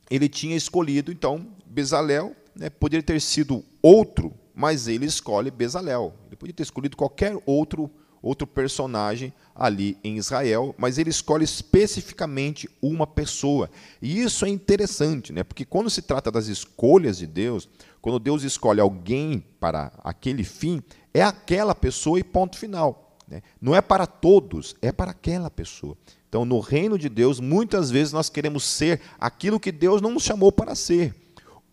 ele 0.10 0.30
tinha 0.30 0.56
escolhido, 0.56 1.12
então, 1.12 1.48
Bezalel, 1.66 2.36
né, 2.56 2.70
poderia 2.70 3.04
ter 3.04 3.20
sido 3.22 3.64
outro, 3.82 4.34
mas 4.54 4.88
ele 4.88 5.06
escolhe 5.06 5.52
Bezalel. 5.52 6.14
Ele 6.28 6.36
podia 6.36 6.54
ter 6.54 6.64
escolhido 6.64 6.96
qualquer 6.96 7.38
outro, 7.46 7.90
outro 8.26 8.48
personagem 8.48 9.32
ali 9.54 10.00
em 10.04 10.18
Israel, 10.18 10.74
mas 10.80 10.98
ele 10.98 11.12
escolhe 11.12 11.44
especificamente 11.44 12.68
uma 12.82 13.06
pessoa. 13.06 13.70
E 14.02 14.20
isso 14.20 14.46
é 14.46 14.50
interessante, 14.50 15.32
né, 15.32 15.44
porque 15.44 15.64
quando 15.64 15.92
se 15.92 16.02
trata 16.02 16.32
das 16.32 16.48
escolhas 16.48 17.20
de 17.20 17.28
Deus, 17.28 17.70
quando 18.02 18.18
Deus 18.18 18.42
escolhe 18.42 18.82
alguém 18.82 19.46
para 19.60 19.92
aquele 20.04 20.44
fim, 20.44 20.82
é 21.14 21.22
aquela 21.22 21.76
pessoa 21.76 22.20
e 22.20 22.24
ponto 22.24 22.58
final. 22.58 23.16
Né? 23.28 23.44
Não 23.62 23.76
é 23.76 23.82
para 23.82 24.08
todos, 24.08 24.76
é 24.82 24.92
para 24.92 25.12
aquela 25.12 25.52
pessoa. 25.52 25.96
Então, 26.28 26.44
no 26.44 26.60
reino 26.60 26.98
de 26.98 27.08
Deus, 27.08 27.40
muitas 27.40 27.92
vezes 27.92 28.12
nós 28.12 28.28
queremos 28.28 28.64
ser 28.64 29.00
aquilo 29.20 29.60
que 29.60 29.72
Deus 29.72 30.02
não 30.02 30.12
nos 30.12 30.24
chamou 30.24 30.52
para 30.52 30.74
ser. 30.74 31.16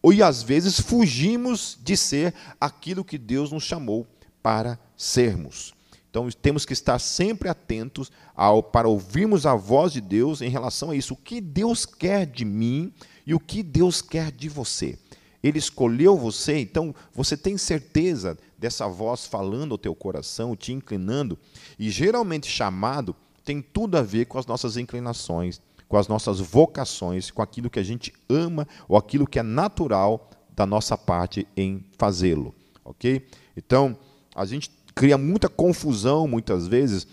E 0.05 0.23
às 0.23 0.43
vezes 0.43 0.79
fugimos 0.79 1.79
de 1.83 1.97
ser 1.97 2.35
aquilo 2.61 3.05
que 3.05 3.17
Deus 3.17 3.51
nos 3.51 3.65
chamou 3.65 4.07
para 4.43 4.79
sermos. 4.97 5.75
Então 6.12 6.28
temos 6.31 6.66
que 6.66 6.75
estar 6.75 6.99
sempre 6.99 7.49
atentos 7.49 8.12
ao, 8.37 8.62
para 8.62 8.87
ouvirmos 8.87 9.47
a 9.47 9.54
voz 9.54 9.95
de 9.95 10.00
Deus 10.02 10.42
em 10.42 10.50
relação 10.50 10.90
a 10.90 10.95
isso. 10.95 11.14
O 11.14 11.16
que 11.16 11.40
Deus 11.40 11.87
quer 11.87 12.26
de 12.26 12.45
mim 12.45 12.92
e 13.26 13.33
o 13.33 13.40
que 13.40 13.62
Deus 13.62 14.02
quer 14.02 14.31
de 14.31 14.47
você. 14.47 14.99
Ele 15.42 15.59
escolheu 15.59 16.14
você, 16.14 16.59
então 16.59 16.95
você 17.14 17.35
tem 17.35 17.57
certeza 17.57 18.37
dessa 18.59 18.87
voz 18.87 19.25
falando 19.25 19.73
ao 19.73 19.78
teu 19.78 19.95
coração, 19.95 20.54
te 20.54 20.71
inclinando. 20.71 21.38
E 21.78 21.88
geralmente 21.88 22.47
chamado 22.47 23.16
tem 23.42 23.62
tudo 23.62 23.97
a 23.97 24.02
ver 24.02 24.26
com 24.26 24.38
as 24.38 24.45
nossas 24.45 24.76
inclinações, 24.76 25.62
com 25.88 25.97
as 25.97 26.09
nossas 26.09 26.40
vocações, 26.40 27.31
com 27.31 27.40
aquilo 27.40 27.71
que 27.71 27.78
a 27.78 27.83
gente 27.83 28.12
ama 28.28 28.69
ou 28.87 28.99
aquilo 28.99 29.26
que 29.26 29.38
é 29.38 29.42
natural 29.42 30.28
da 30.54 30.66
nossa 30.66 30.99
parte 30.99 31.49
em 31.57 31.83
fazê-lo, 31.97 32.54
ok? 32.85 33.26
Então, 33.57 33.97
a 34.35 34.45
gente 34.45 34.71
cria 34.95 35.19
muita 35.19 35.49
confusão 35.49 36.27
muitas 36.27 36.67
vezes 36.67 37.07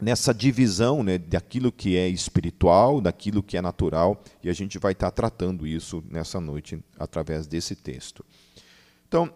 nessa 0.00 0.32
divisão 0.32 1.02
né, 1.02 1.18
daquilo 1.18 1.70
que 1.70 1.96
é 1.96 2.08
espiritual, 2.08 3.00
daquilo 3.00 3.42
que 3.42 3.56
é 3.56 3.62
natural, 3.62 4.22
e 4.42 4.48
a 4.48 4.52
gente 4.52 4.78
vai 4.78 4.92
estar 4.92 5.10
tratando 5.10 5.66
isso 5.66 6.02
nessa 6.10 6.40
noite 6.40 6.82
através 6.98 7.46
desse 7.46 7.76
texto. 7.76 8.24
Então, 9.06 9.30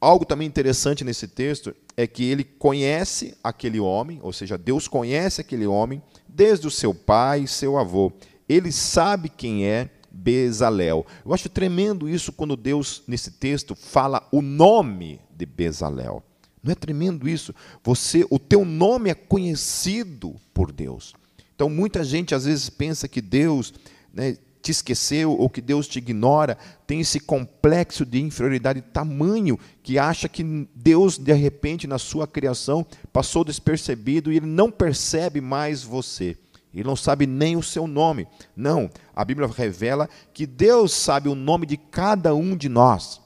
algo 0.00 0.24
também 0.24 0.46
interessante 0.46 1.02
nesse 1.02 1.26
texto 1.26 1.74
é 1.96 2.06
que 2.06 2.24
ele 2.24 2.44
conhece 2.44 3.36
aquele 3.42 3.80
homem, 3.80 4.20
ou 4.22 4.32
seja, 4.32 4.56
Deus 4.56 4.86
conhece 4.86 5.40
aquele 5.40 5.66
homem 5.66 6.00
desde 6.28 6.66
o 6.66 6.70
seu 6.70 6.94
pai 6.94 7.40
e 7.40 7.48
seu 7.48 7.76
avô. 7.76 8.12
Ele 8.48 8.70
sabe 8.70 9.28
quem 9.28 9.66
é 9.66 9.90
Bezalel. 10.10 11.04
Eu 11.24 11.34
acho 11.34 11.48
tremendo 11.48 12.08
isso 12.08 12.32
quando 12.32 12.56
Deus, 12.56 13.02
nesse 13.06 13.32
texto, 13.32 13.74
fala 13.74 14.26
o 14.30 14.40
nome 14.40 15.20
de 15.34 15.44
Bezalel. 15.44 16.22
Não 16.66 16.72
é 16.72 16.74
tremendo 16.74 17.28
isso? 17.28 17.54
Você, 17.84 18.26
o 18.28 18.40
teu 18.40 18.64
nome 18.64 19.08
é 19.08 19.14
conhecido 19.14 20.34
por 20.52 20.72
Deus. 20.72 21.14
Então 21.54 21.70
muita 21.70 22.02
gente 22.02 22.34
às 22.34 22.44
vezes 22.44 22.68
pensa 22.68 23.06
que 23.06 23.20
Deus 23.20 23.72
né, 24.12 24.36
te 24.60 24.72
esqueceu 24.72 25.30
ou 25.30 25.48
que 25.48 25.60
Deus 25.60 25.86
te 25.86 25.98
ignora, 25.98 26.58
tem 26.84 26.98
esse 26.98 27.20
complexo 27.20 28.04
de 28.04 28.20
inferioridade 28.20 28.80
tamanho 28.80 29.56
que 29.80 29.96
acha 29.96 30.28
que 30.28 30.68
Deus 30.74 31.16
de 31.16 31.32
repente 31.32 31.86
na 31.86 31.98
sua 31.98 32.26
criação 32.26 32.84
passou 33.12 33.44
despercebido 33.44 34.32
e 34.32 34.38
ele 34.38 34.46
não 34.46 34.68
percebe 34.68 35.40
mais 35.40 35.84
você. 35.84 36.36
Ele 36.74 36.82
não 36.82 36.96
sabe 36.96 37.28
nem 37.28 37.56
o 37.56 37.62
seu 37.62 37.86
nome. 37.86 38.26
Não, 38.56 38.90
a 39.14 39.24
Bíblia 39.24 39.48
revela 39.48 40.10
que 40.34 40.44
Deus 40.44 40.92
sabe 40.92 41.28
o 41.28 41.34
nome 41.36 41.64
de 41.64 41.76
cada 41.76 42.34
um 42.34 42.56
de 42.56 42.68
nós 42.68 43.24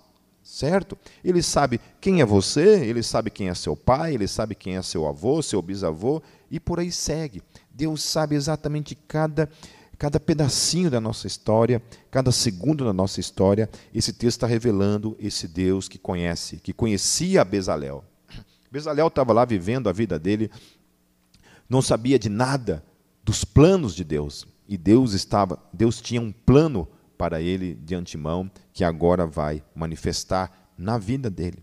certo? 0.51 0.99
Ele 1.25 1.43
sabe 1.43 1.81
quem 2.01 2.21
é 2.21 2.25
você, 2.27 2.85
ele 2.85 3.05
sabe 3.05 3.31
quem 3.31 3.49
é 3.49 3.55
seu 3.55 3.77
pai, 3.77 4.15
ele 4.15 4.27
sabe 4.27 4.57
quem 4.57 4.77
é 4.77 4.83
seu 4.83 5.07
avô, 5.07 5.41
seu 5.41 5.63
bisavô, 5.63 6.21
e 6.51 6.59
por 6.59 6.81
aí 6.81 6.91
segue. 6.91 7.41
Deus 7.73 8.03
sabe 8.03 8.35
exatamente 8.35 8.97
cada, 9.07 9.49
cada 9.97 10.19
pedacinho 10.19 10.91
da 10.91 11.01
nossa 11.01 11.29
história, 11.29 11.81
cada 12.11 12.33
segundo 12.33 12.85
da 12.85 12.93
nossa 12.93 13.21
história. 13.21 13.71
Esse 13.95 14.13
texto 14.13 14.39
está 14.39 14.47
revelando 14.49 15.17
esse 15.21 15.47
Deus 15.47 15.89
que 15.89 15.99
conhece, 15.99 16.57
que 16.57 16.73
conhecia 16.73 17.45
Bezalel. 17.45 18.05
Bezalel 18.73 19.07
estava 19.07 19.33
lá 19.33 19.45
vivendo 19.45 19.89
a 19.89 19.93
vida 19.93 20.19
dele, 20.19 20.51
não 21.69 21.81
sabia 21.81 22.19
de 22.19 22.29
nada 22.29 22.85
dos 23.23 23.45
planos 23.45 23.95
de 23.95 24.03
Deus. 24.03 24.47
E 24.69 24.77
Deus 24.77 25.13
estava, 25.13 25.61
Deus 25.73 26.01
tinha 26.01 26.21
um 26.21 26.33
plano 26.33 26.89
para 27.21 27.39
ele 27.39 27.75
de 27.75 27.95
antemão, 27.95 28.51
que 28.73 28.83
agora 28.83 29.27
vai 29.27 29.63
manifestar 29.75 30.73
na 30.79 30.97
vida 30.97 31.29
dele. 31.29 31.63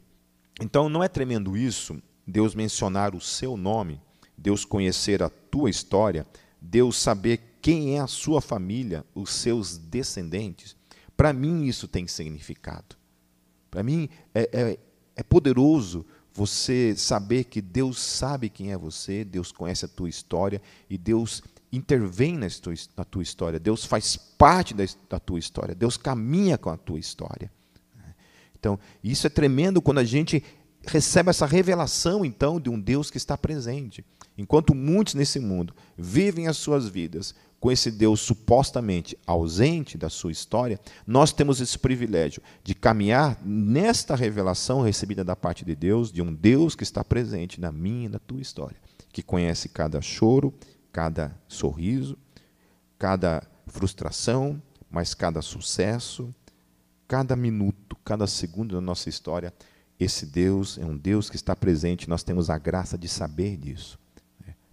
Então, 0.62 0.88
não 0.88 1.04
é 1.04 1.08
tremendo 1.08 1.58
isso, 1.58 2.00
Deus 2.28 2.54
mencionar 2.54 3.16
o 3.16 3.20
seu 3.20 3.58
nome, 3.58 4.00
Deus 4.38 4.64
conhecer 4.64 5.24
a 5.24 5.30
tua 5.30 5.72
história, 5.72 6.28
Deus 6.62 6.96
saber 6.96 7.58
quem 7.60 7.98
é 7.98 8.00
a 8.00 8.06
sua 8.06 8.40
família, 8.40 9.04
os 9.16 9.32
seus 9.32 9.80
descendentes? 9.80 10.76
Para 11.18 11.34
mim, 11.34 11.66
isso 11.66 11.88
tem 11.88 12.08
significado. 12.08 12.96
Para 13.72 13.82
mim, 13.82 14.08
é, 14.36 14.50
é, 14.54 14.80
é 15.16 15.24
poderoso 15.24 16.06
você 16.36 16.94
saber 16.96 17.46
que 17.46 17.64
Deus 17.64 18.00
sabe 18.00 18.48
quem 18.48 18.72
é 18.72 18.78
você, 18.78 19.26
Deus 19.26 19.52
conhece 19.52 19.86
a 19.86 19.88
tua 19.88 20.08
história 20.08 20.62
e 20.88 21.00
Deus 21.00 21.42
intervém 21.72 22.38
na 22.38 23.04
tua, 23.04 23.24
história, 23.24 23.60
Deus 23.60 23.84
faz 23.86 24.16
parte 24.16 24.74
da, 24.74 24.86
da 25.10 25.20
tua 25.20 25.40
história, 25.40 25.76
Deus 25.76 25.98
caminha 25.98 26.58
com 26.58 26.70
a 26.70 26.78
tua 26.78 27.00
história. 27.00 27.52
Então, 28.60 28.80
isso 29.04 29.28
é 29.28 29.30
tremendo 29.30 29.82
quando 29.82 30.00
a 30.00 30.04
gente 30.04 30.44
recebe 30.86 31.30
essa 31.30 31.46
revelação, 31.46 32.26
então, 32.26 32.60
de 32.60 32.70
um 32.70 32.80
Deus 32.80 33.12
que 33.12 33.18
está 33.18 33.38
presente. 33.38 34.04
Enquanto 34.38 34.74
muitos 34.74 35.14
nesse 35.14 35.40
mundo 35.40 35.74
vivem 35.98 36.48
as 36.48 36.58
suas 36.58 36.88
vidas 36.88 37.36
com 37.60 37.72
esse 37.72 37.90
Deus 37.90 38.22
supostamente 38.22 39.18
ausente 39.26 39.98
da 39.98 40.10
sua 40.10 40.32
história, 40.32 40.80
nós 41.06 41.32
temos 41.32 41.60
esse 41.60 41.78
privilégio 41.78 42.42
de 42.64 42.76
caminhar 42.76 43.40
nesta 43.44 44.16
revelação 44.16 44.82
recebida 44.82 45.24
da 45.24 45.36
parte 45.36 45.66
de 45.66 45.76
Deus, 45.76 46.12
de 46.12 46.22
um 46.22 46.34
Deus 46.34 46.76
que 46.76 46.84
está 46.84 47.04
presente 47.04 47.60
na 47.60 47.72
minha 47.72 48.06
e 48.06 48.10
na 48.10 48.20
tua 48.20 48.42
história, 48.42 48.78
que 49.12 49.24
conhece 49.24 49.70
cada 49.70 50.00
choro, 50.02 50.54
cada 50.98 51.32
sorriso, 51.48 52.18
cada 52.98 53.44
frustração, 53.68 54.60
mas 54.90 55.14
cada 55.14 55.44
sucesso, 55.44 56.34
cada 57.08 57.36
minuto, 57.36 57.96
cada 58.04 58.26
segundo 58.26 58.74
da 58.74 58.82
nossa 58.82 59.08
história, 59.08 59.54
esse 60.00 60.26
Deus 60.26 60.76
é 60.80 60.84
um 60.84 60.98
Deus 60.98 61.30
que 61.30 61.36
está 61.36 61.56
presente, 61.56 62.10
nós 62.10 62.24
temos 62.24 62.50
a 62.50 62.58
graça 62.58 62.98
de 62.98 63.08
saber 63.08 63.58
disso. 63.58 64.00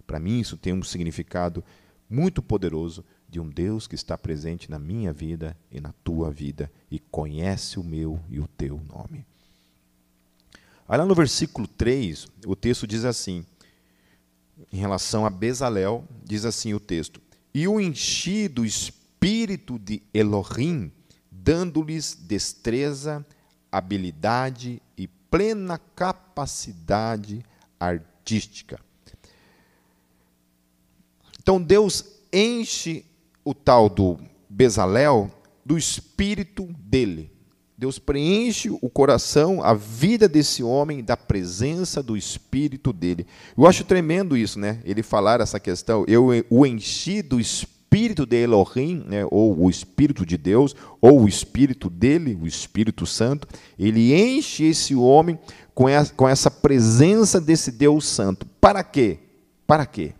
Para 0.07 0.19
mim, 0.19 0.39
isso 0.39 0.57
tem 0.57 0.73
um 0.73 0.81
significado 0.81 1.63
muito 2.09 2.41
poderoso 2.41 3.05
de 3.29 3.39
um 3.39 3.47
Deus 3.47 3.85
que 3.85 3.93
está 3.93 4.17
presente 4.17 4.71
na 4.71 4.79
minha 4.79 5.13
vida 5.13 5.55
e 5.71 5.79
na 5.79 5.93
tua 6.03 6.31
vida 6.31 6.71
e 6.89 6.97
conhece 6.97 7.79
o 7.79 7.83
meu 7.83 8.19
e 8.31 8.39
o 8.39 8.47
teu 8.47 8.81
nome. 8.91 9.23
Aí 10.87 10.97
lá 10.97 11.05
no 11.05 11.13
versículo 11.13 11.67
3, 11.67 12.27
o 12.47 12.55
texto 12.55 12.87
diz 12.87 13.05
assim: 13.05 13.45
em 14.71 14.77
relação 14.77 15.25
a 15.25 15.29
Bezalel, 15.29 16.05
diz 16.23 16.45
assim 16.45 16.73
o 16.73 16.79
texto: 16.79 17.21
E 17.53 17.67
o 17.67 17.79
enchi 17.79 18.47
do 18.47 18.65
espírito 18.65 19.77
de 19.79 20.01
Elohim, 20.13 20.91
dando-lhes 21.31 22.15
destreza, 22.15 23.25
habilidade 23.71 24.81
e 24.97 25.07
plena 25.07 25.77
capacidade 25.77 27.43
artística. 27.79 28.79
Então 31.41 31.61
Deus 31.61 32.05
enche 32.31 33.05
o 33.43 33.53
tal 33.53 33.89
do 33.89 34.19
Bezalel 34.49 35.29
do 35.65 35.77
espírito 35.77 36.65
dele. 36.79 37.34
Deus 37.77 37.99
preenche 37.99 38.69
o 38.69 38.89
coração, 38.89 39.61
a 39.61 39.73
vida 39.73 40.29
desse 40.29 40.63
homem, 40.63 41.03
da 41.03 41.17
presença 41.17 42.01
do 42.01 42.15
Espírito 42.15 42.93
dele. 42.93 43.27
Eu 43.57 43.67
acho 43.67 43.83
tremendo 43.83 44.37
isso, 44.37 44.57
né? 44.57 44.79
Ele 44.85 45.03
falar 45.03 45.41
essa 45.41 45.59
questão. 45.59 46.05
Eu 46.07 46.29
o 46.49 46.65
enchi 46.65 47.21
do 47.21 47.37
Espírito 47.37 48.25
de 48.25 48.37
Elohim, 48.43 49.03
né? 49.05 49.25
ou 49.29 49.57
o 49.61 49.69
Espírito 49.69 50.25
de 50.25 50.37
Deus, 50.37 50.73
ou 51.01 51.23
o 51.23 51.27
Espírito 51.27 51.89
dele, 51.89 52.37
o 52.41 52.47
Espírito 52.47 53.05
Santo. 53.05 53.45
Ele 53.77 54.13
enche 54.13 54.63
esse 54.63 54.95
homem 54.95 55.37
com 55.73 56.29
essa 56.29 56.49
presença 56.49 57.41
desse 57.41 57.71
Deus 57.71 58.05
Santo. 58.05 58.45
Para 58.61 58.83
quê? 58.83 59.19
Para 59.67 59.85
quê? 59.85 60.13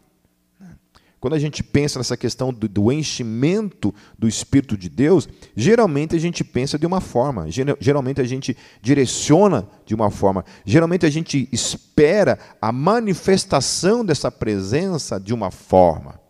Quando 1.25 1.33
a 1.33 1.39
gente 1.39 1.63
pensa 1.63 1.97
nessa 1.97 2.15
questão 2.15 2.53
do, 2.53 2.69
do, 2.69 2.91
enchimento 2.91 3.91
do 4.15 4.27
Espírito 4.27 4.77
de 4.77 4.87
Deus, 4.87 5.27
geralmente 5.55 6.15
a 6.15 6.19
gente 6.19 6.43
pensa 6.43 6.77
de 6.77 6.85
uma 6.85 7.01
forma, 7.01 7.47
geralmente 7.79 8.21
a 8.21 8.23
gente 8.23 8.55
direciona 8.79 9.67
de 9.87 9.95
uma 9.95 10.11
forma, 10.11 10.45
geralmente 10.63 11.03
a 11.03 11.09
gente 11.09 11.49
espera 11.51 12.37
a 12.61 12.71
manifestação 12.71 14.05
dessa 14.05 14.29
presença 14.29 15.19
de 15.19 15.33
uma 15.33 15.49
forma. 15.49 16.21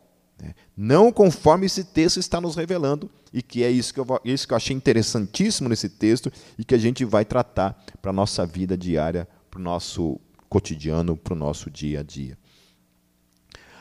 Né? 0.41 0.55
Não 0.77 1.11
conforme 1.11 1.65
esse 1.65 1.83
texto 1.83 2.17
está 2.17 2.39
nos 2.39 2.55
revelando, 2.55 3.11
e 3.33 3.41
que 3.41 3.65
é 3.65 3.69
isso 3.69 3.93
que, 3.93 3.99
eu, 3.99 4.07
isso 4.23 4.47
que 4.47 4.53
eu 4.53 4.57
achei 4.57 4.73
interessantíssimo 4.73 5.67
nesse 5.67 5.89
texto 5.89 6.31
e 6.57 6.63
que 6.63 6.73
a 6.73 6.79
gente 6.79 7.03
vai 7.03 7.25
tratar 7.25 7.77
para 8.01 8.11
a 8.11 8.13
nossa 8.13 8.45
vida 8.45 8.77
diária, 8.77 9.27
para 9.51 9.59
o 9.59 9.61
nosso 9.61 10.17
cotidiano, 10.47 11.17
para 11.17 11.33
o 11.33 11.37
nosso 11.37 11.69
dia 11.69 11.99
a 11.99 12.03
dia. 12.03 12.37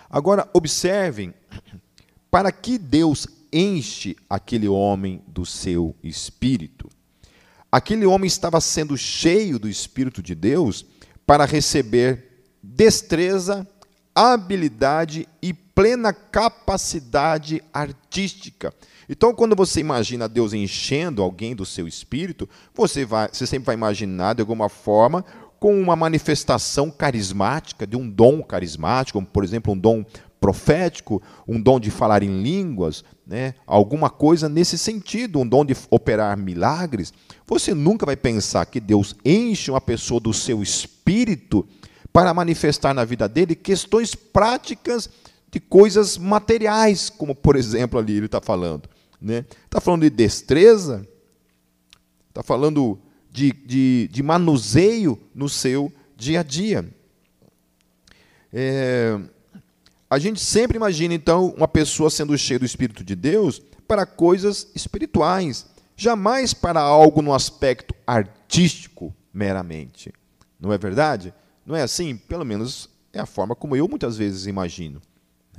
Agora, 0.09 0.49
observem 0.53 1.35
para 2.31 2.51
que 2.51 2.79
Deus 2.79 3.27
enche 3.53 4.17
aquele 4.29 4.69
homem 4.69 5.23
do 5.29 5.47
seu 5.47 5.95
espírito. 6.03 6.91
Aquele 7.71 8.07
homem 8.07 8.27
estava 8.27 8.61
sendo 8.61 8.97
cheio 8.97 9.59
do 9.59 9.69
espírito 9.69 10.23
de 10.23 10.35
Deus 10.35 10.85
para 11.27 11.45
receber 11.45 12.45
destreza, 12.63 13.67
habilidade 14.15 15.29
e 15.43 15.53
plena 15.53 16.13
capacidade 16.13 17.63
artística. 17.73 18.73
Então, 19.09 19.35
quando 19.35 19.55
você 19.55 19.81
imagina 19.81 20.29
Deus 20.29 20.53
enchendo 20.53 21.23
alguém 21.23 21.55
do 21.55 21.67
seu 21.67 21.87
espírito, 21.87 22.49
você, 22.75 23.05
vai, 23.05 23.29
você 23.33 23.47
sempre 23.47 23.67
vai 23.67 23.75
imaginar, 23.75 24.35
de 24.35 24.41
alguma 24.41 24.69
forma, 24.69 25.25
com 25.65 25.81
uma 25.81 25.97
manifestação 25.97 26.91
carismática, 26.91 27.87
de 27.87 27.97
um 27.97 28.07
dom 28.07 28.43
carismático, 28.43 29.17
como, 29.17 29.27
por 29.27 29.43
exemplo, 29.43 29.73
um 29.73 29.79
dom 29.79 30.05
profético, 30.39 31.23
um 31.49 31.59
dom 31.59 31.81
de 31.81 31.91
falar 31.91 32.23
em 32.23 32.43
línguas, 32.43 33.03
né? 33.27 33.55
alguma 33.67 34.11
coisa 34.11 34.47
nesse 34.47 34.77
sentido, 34.77 35.41
um 35.41 35.49
dom 35.49 35.65
de 35.65 35.75
operar 35.89 36.37
milagres, 36.37 37.15
você 37.47 37.73
nunca 37.73 38.05
vai 38.05 38.15
pensar 38.15 38.67
que 38.67 38.79
Deus 38.79 39.17
enche 39.25 39.71
uma 39.71 39.81
pessoa 39.81 40.21
do 40.21 40.35
seu 40.35 40.63
espírito 40.63 41.67
para 42.13 42.35
manifestar 42.35 42.93
na 42.93 43.07
vida 43.07 43.27
dele 43.27 43.55
questões 43.55 44.15
práticas 44.15 45.09
de 45.51 45.61
coisas 45.61 46.19
materiais, 46.19 47.09
como 47.09 47.35
por 47.35 47.57
exemplo 47.57 47.99
ali 47.99 48.19
ele 48.19 48.27
está 48.27 48.39
falando. 48.39 48.83
Está 49.13 49.19
né? 49.23 49.47
Tá 49.71 49.81
falando 49.81 50.03
de 50.03 50.11
destreza, 50.11 51.09
está 52.29 52.43
falando 52.43 52.99
de, 53.35 53.51
de, 53.51 54.09
de, 54.13 54.23
manuseio 54.23 55.21
no 55.35 55.49
seu 55.49 55.93
dia 56.17 56.39
a 56.39 56.43
dia. 56.45 56.89
É, 58.53 59.19
a 60.09 60.21
gente 60.21 60.41
sempre 60.41 60.77
imagina, 60.77 61.13
então, 61.13 61.53
uma 61.57 61.67
pessoa 61.67 62.09
sendo 62.11 62.39
cheia 62.39 62.61
do 62.61 62.65
Espírito 62.65 63.03
de 63.03 63.17
Deus 63.17 63.61
para 63.89 64.07
coisas 64.07 64.69
espirituais, 64.73 65.67
jamais 65.97 66.55
para 66.55 66.81
algo 66.81 67.21
no 67.21 67.35
aspecto 67.35 67.93
artístico 68.07 69.13
meramente. 69.33 70.13
Não 70.61 70.73
é 70.73 70.79
verdade? 70.79 71.35
Não 71.67 71.75
é 71.75 71.83
assim? 71.83 72.17
Pelo 72.17 72.45
menos 72.45 72.89
é 73.13 73.19
a 73.19 73.27
forma 73.27 73.57
como 73.57 73.75
eu 73.75 73.89
muitas 73.89 74.17
vezes 74.17 74.47
imagino. 74.47 75.03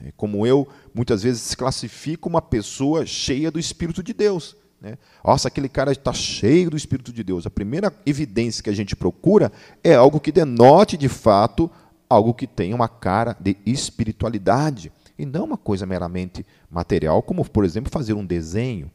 É 0.01 0.13
como 0.15 0.47
eu, 0.47 0.65
muitas 0.93 1.23
vezes, 1.23 1.53
classifico 1.55 2.29
uma 2.29 2.41
pessoa 2.41 3.05
cheia 3.05 3.51
do 3.51 3.59
Espírito 3.59 4.01
de 4.01 4.13
Deus. 4.13 4.55
Né? 4.85 4.99
Nossa, 5.23 5.47
aquele 5.47 5.67
cara 5.67 5.91
está 5.91 6.13
cheio 6.13 6.69
do 6.69 6.77
Espírito 6.77 7.11
de 7.11 7.23
Deus. 7.23 7.47
A 7.47 7.49
primeira 7.49 7.91
evidência 8.05 8.63
que 8.63 8.69
a 8.69 8.75
gente 8.75 8.95
procura 8.95 9.51
é 9.83 9.95
algo 9.95 10.19
que 10.19 10.31
denote, 10.31 10.95
de 10.95 11.09
fato, 11.09 11.71
algo 12.07 12.35
que 12.35 12.45
tenha 12.45 12.75
uma 12.75 12.87
cara 12.87 13.35
de 13.39 13.57
espiritualidade. 13.65 14.91
E 15.17 15.25
não 15.25 15.45
uma 15.45 15.57
coisa 15.57 15.87
meramente 15.87 16.45
material, 16.69 17.23
como, 17.23 17.43
por 17.43 17.65
exemplo, 17.65 17.91
fazer 17.91 18.13
um 18.13 18.23
desenho. 18.23 18.91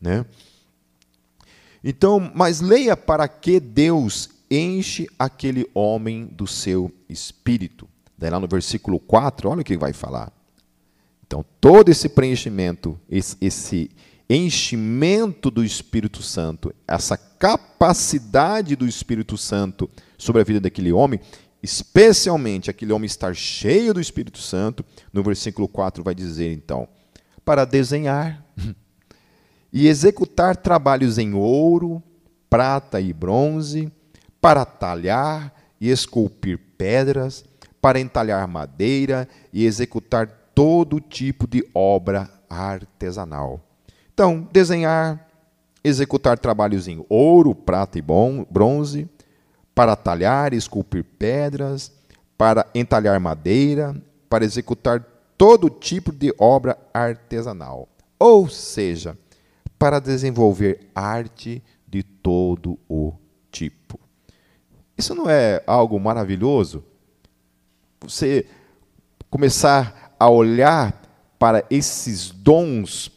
Né? 0.00 0.24
Então, 1.82 2.30
mas 2.32 2.60
leia 2.60 2.96
para 2.96 3.26
que 3.26 3.58
Deus 3.58 4.30
enche 4.48 5.08
aquele 5.18 5.68
homem 5.74 6.26
do 6.26 6.46
seu 6.46 6.92
espírito. 7.08 7.88
Daí 8.16 8.30
lá 8.30 8.38
no 8.38 8.46
versículo 8.46 9.00
4, 9.00 9.50
olha 9.50 9.62
o 9.62 9.64
que 9.64 9.76
vai 9.76 9.92
falar. 9.92 10.32
Então, 11.26 11.44
todo 11.60 11.88
esse 11.88 12.08
preenchimento, 12.08 12.96
esse, 13.10 13.36
esse 13.40 13.90
enchimento 14.28 15.50
do 15.50 15.64
Espírito 15.64 16.22
Santo, 16.22 16.74
essa 16.88 17.16
capacidade 17.16 18.74
do 18.74 18.86
Espírito 18.86 19.36
Santo 19.36 19.88
sobre 20.16 20.40
a 20.40 20.44
vida 20.44 20.60
daquele 20.60 20.92
homem, 20.92 21.20
especialmente 21.62 22.70
aquele 22.70 22.92
homem 22.92 23.06
estar 23.06 23.34
cheio 23.34 23.92
do 23.92 24.00
Espírito 24.00 24.38
Santo, 24.38 24.84
no 25.12 25.22
versículo 25.22 25.68
4 25.68 26.02
vai 26.02 26.14
dizer 26.14 26.52
então, 26.52 26.88
para 27.44 27.64
desenhar 27.64 28.44
e 29.72 29.88
executar 29.88 30.56
trabalhos 30.56 31.18
em 31.18 31.34
ouro, 31.34 32.02
prata 32.48 33.00
e 33.00 33.12
bronze, 33.12 33.92
para 34.40 34.64
talhar 34.64 35.54
e 35.80 35.90
esculpir 35.90 36.58
pedras, 36.78 37.44
para 37.80 38.00
entalhar 38.00 38.46
madeira 38.48 39.28
e 39.52 39.66
executar 39.66 40.26
todo 40.54 41.00
tipo 41.00 41.46
de 41.46 41.66
obra 41.74 42.30
artesanal. 42.48 43.73
Então, 44.14 44.48
desenhar, 44.50 45.28
executar 45.82 46.38
trabalhos 46.38 46.88
em 46.88 47.04
ouro, 47.08 47.54
prata 47.54 47.98
e 47.98 48.02
bronze, 48.02 49.06
para 49.74 49.94
talhar 49.94 50.54
e 50.54 50.56
esculpir 50.56 51.04
pedras, 51.18 51.92
para 52.38 52.66
entalhar 52.74 53.20
madeira, 53.20 53.94
para 54.30 54.44
executar 54.44 55.04
todo 55.36 55.68
tipo 55.68 56.10
de 56.10 56.32
obra 56.38 56.78
artesanal. 56.94 57.88
Ou 58.18 58.48
seja, 58.48 59.18
para 59.78 60.00
desenvolver 60.00 60.88
arte 60.94 61.62
de 61.86 62.02
todo 62.02 62.78
o 62.88 63.12
tipo. 63.50 64.00
Isso 64.96 65.14
não 65.14 65.28
é 65.28 65.62
algo 65.66 66.00
maravilhoso? 66.00 66.82
você 68.08 68.46
começar 69.30 70.14
a 70.18 70.28
olhar 70.28 71.02
para 71.38 71.64
esses 71.70 72.30
dons 72.30 73.08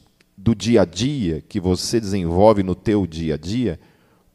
do 0.48 0.56
dia 0.56 0.84
a 0.84 0.86
dia 0.86 1.42
que 1.42 1.60
você 1.60 2.00
desenvolve 2.00 2.64
no 2.64 2.74
teu 2.74 3.06
dia 3.06 3.34
a 3.34 3.38
dia 3.38 3.78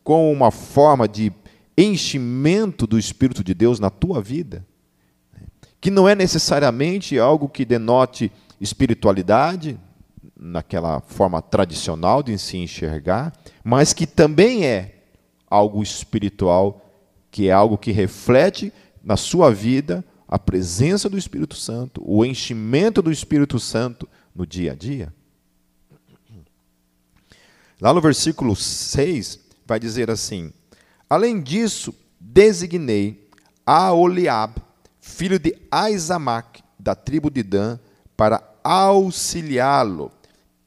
como 0.05 0.31
uma 0.31 0.51
forma 0.51 1.09
de 1.09 1.33
enchimento 1.75 2.87
do 2.87 2.98
espírito 2.98 3.42
de 3.42 3.55
Deus 3.55 3.81
na 3.81 3.88
tua 3.88 4.20
vida, 4.20 4.62
que 5.81 5.90
não 5.90 6.07
é 6.07 6.14
necessariamente 6.14 7.18
algo 7.18 7.48
que 7.48 7.64
denote 7.64 8.31
espiritualidade 8.61 9.81
naquela 10.38 11.01
forma 11.01 11.40
tradicional 11.40 12.22
de 12.22 12.37
se 12.37 12.59
enxergar, 12.59 13.33
mas 13.64 13.94
que 13.94 14.07
também 14.07 14.66
é 14.66 15.05
algo 15.48 15.83
espiritual, 15.83 16.92
que 17.31 17.48
é 17.48 17.53
algo 17.53 17.79
que 17.79 17.90
reflete 17.90 18.70
na 19.03 19.16
sua 19.16 19.51
vida 19.51 20.05
a 20.29 20.38
presença 20.38 21.09
do 21.09 21.16
Espírito 21.16 21.57
Santo, 21.57 22.03
o 22.05 22.22
enchimento 22.22 23.01
do 23.01 23.11
Espírito 23.11 23.59
Santo 23.59 24.07
no 24.35 24.46
dia 24.46 24.72
a 24.72 24.75
dia? 24.75 25.11
Lá 27.83 27.92
no 27.92 28.01
versículo 28.01 28.55
6, 28.55 29.40
vai 29.66 29.81
dizer 29.81 30.09
assim: 30.09 30.53
Além 31.11 31.42
disso, 31.42 31.92
designei 32.21 33.29
a 33.66 33.92
Oliab, 33.92 34.55
filho 35.01 35.37
de 35.37 35.59
Aizamac, 35.68 36.62
da 36.79 36.95
tribo 36.95 37.29
de 37.29 37.42
Dan, 37.42 37.81
para 38.16 38.40
auxiliá-lo. 38.62 40.12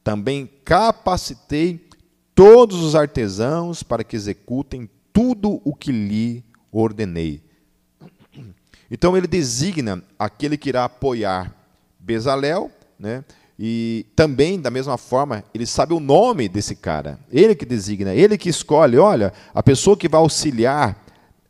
Também 0.03 0.45
capacitei 0.65 1.87
todos 2.35 2.83
os 2.83 2.95
artesãos 2.95 3.81
para 3.81 4.03
que 4.03 4.17
executem 4.17 4.89
tudo 5.13 5.61
o 5.63 5.73
que 5.73 5.93
lhe 5.93 6.43
ordenei. 6.69 7.41
Então 8.91 9.15
ele 9.15 9.25
designa 9.25 10.03
aquele 10.19 10.57
que 10.57 10.67
irá 10.67 10.83
apoiar 10.83 11.55
Bezalel, 11.97 12.69
né? 12.99 13.23
E 13.57 14.05
também, 14.15 14.59
da 14.59 14.69
mesma 14.69 14.97
forma, 14.97 15.43
ele 15.53 15.65
sabe 15.65 15.93
o 15.93 15.99
nome 15.99 16.49
desse 16.49 16.75
cara. 16.75 17.19
Ele 17.31 17.55
que 17.55 17.65
designa, 17.65 18.13
ele 18.13 18.37
que 18.37 18.49
escolhe. 18.49 18.97
Olha, 18.97 19.31
a 19.53 19.63
pessoa 19.63 19.95
que 19.95 20.09
vai 20.09 20.19
auxiliar 20.19 21.03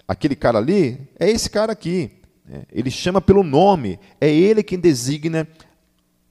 aquele 0.07 0.35
cara 0.35 0.59
ali 0.59 0.99
é 1.19 1.29
esse 1.29 1.49
cara 1.49 1.71
aqui. 1.71 2.11
Né? 2.45 2.63
Ele 2.71 2.91
chama 2.91 3.19
pelo 3.19 3.43
nome. 3.43 3.99
É 4.21 4.29
ele 4.29 4.61
quem 4.61 4.79
designa 4.79 5.47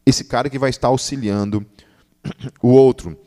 esse 0.07 0.25
cara 0.25 0.49
que 0.49 0.59
vai 0.59 0.71
estar 0.71 0.89
auxiliando 0.89 1.67
o 2.63 2.69
outro. 2.69 3.19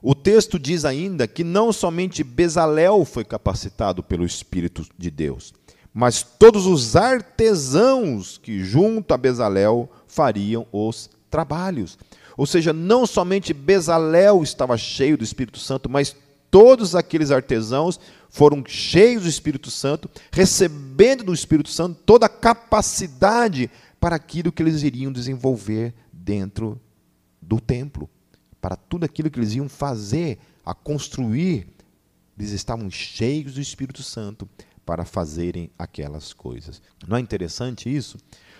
O 0.00 0.14
texto 0.14 0.58
diz 0.58 0.84
ainda 0.84 1.26
que 1.26 1.42
não 1.42 1.72
somente 1.72 2.22
Bezalel 2.22 3.04
foi 3.06 3.24
capacitado 3.24 4.02
pelo 4.02 4.24
Espírito 4.24 4.86
de 4.98 5.10
Deus, 5.10 5.54
mas 5.94 6.22
todos 6.22 6.66
os 6.66 6.94
artesãos 6.94 8.36
que 8.36 8.62
junto 8.62 9.14
a 9.14 9.16
Bezalel 9.16 9.90
fariam 10.06 10.66
os 10.70 11.08
trabalhos. 11.34 11.98
Ou 12.36 12.46
seja, 12.46 12.72
não 12.72 13.04
somente 13.04 13.52
Bezalel 13.52 14.40
estava 14.44 14.78
cheio 14.78 15.18
do 15.18 15.24
Espírito 15.24 15.58
Santo, 15.58 15.90
mas 15.90 16.14
todos 16.48 16.94
aqueles 16.94 17.32
artesãos 17.32 17.98
foram 18.30 18.62
cheios 18.64 19.24
do 19.24 19.28
Espírito 19.28 19.68
Santo, 19.68 20.08
recebendo 20.30 21.24
do 21.24 21.34
Espírito 21.34 21.70
Santo 21.70 22.00
toda 22.06 22.26
a 22.26 22.28
capacidade 22.28 23.68
para 23.98 24.14
aquilo 24.14 24.52
que 24.52 24.62
eles 24.62 24.84
iriam 24.84 25.10
desenvolver 25.10 25.92
dentro 26.12 26.80
do 27.42 27.60
templo, 27.60 28.08
para 28.60 28.76
tudo 28.76 29.02
aquilo 29.02 29.28
que 29.28 29.40
eles 29.40 29.54
iam 29.54 29.68
fazer, 29.68 30.38
a 30.64 30.72
construir. 30.72 31.66
Eles 32.38 32.52
estavam 32.52 32.88
cheios 32.88 33.54
do 33.54 33.60
Espírito 33.60 34.04
Santo, 34.04 34.48
para 34.84 35.04
fazerem 35.04 35.70
aquelas 35.78 36.32
coisas. 36.32 36.80
Não 37.08 37.16
é 37.16 37.20
interessante 37.20 37.94
isso? 37.94 38.18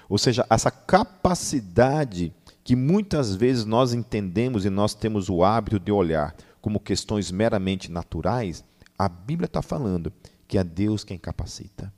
Ou 0.09 0.19
seja, 0.19 0.47
essa 0.51 0.71
capacidade 0.71 2.33
que 2.65 2.75
muitas 2.75 3.37
vezes 3.37 3.67
nós 3.67 3.93
entendemos 3.93 4.65
e 4.65 4.71
nós 4.71 4.95
temos 4.95 5.29
o 5.29 5.45
hábito 5.45 5.79
de 5.79 5.93
olhar 5.93 6.35
como 6.63 6.81
questões 6.81 7.31
meramente 7.31 7.93
naturais, 7.93 8.65
a 8.99 9.07
Bíblia 9.07 9.45
está 9.45 9.61
falando 9.61 10.11
que 10.49 10.57
é 10.57 10.65
Deus 10.65 11.05
quem 11.05 11.19
capacita. 11.19 11.93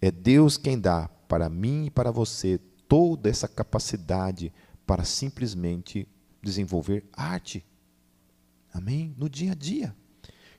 É 0.00 0.10
Deus 0.10 0.56
quem 0.56 0.80
dá 0.80 1.08
para 1.28 1.50
mim 1.50 1.86
e 1.86 1.90
para 1.90 2.10
você 2.10 2.58
toda 2.88 3.28
essa 3.28 3.46
capacidade 3.46 4.50
para 4.86 5.04
simplesmente 5.04 6.08
desenvolver 6.42 7.04
arte. 7.12 7.62
Amém? 8.72 9.14
No 9.18 9.28
dia 9.28 9.52
a 9.52 9.54
dia. 9.54 9.94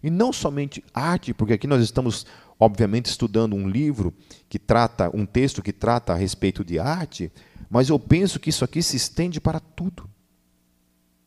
E 0.03 0.09
não 0.09 0.31
somente 0.31 0.83
arte, 0.93 1.33
porque 1.33 1.53
aqui 1.53 1.65
nós 1.65 1.81
estamos 1.81 2.27
obviamente 2.59 3.07
estudando 3.07 3.55
um 3.55 3.67
livro 3.67 4.13
que 4.47 4.59
trata, 4.59 5.09
um 5.15 5.25
texto 5.25 5.63
que 5.63 5.73
trata 5.73 6.13
a 6.13 6.15
respeito 6.15 6.63
de 6.63 6.77
arte, 6.77 7.31
mas 7.69 7.89
eu 7.89 7.99
penso 7.99 8.39
que 8.39 8.49
isso 8.49 8.65
aqui 8.65 8.81
se 8.81 8.97
estende 8.97 9.39
para 9.39 9.59
tudo, 9.59 10.09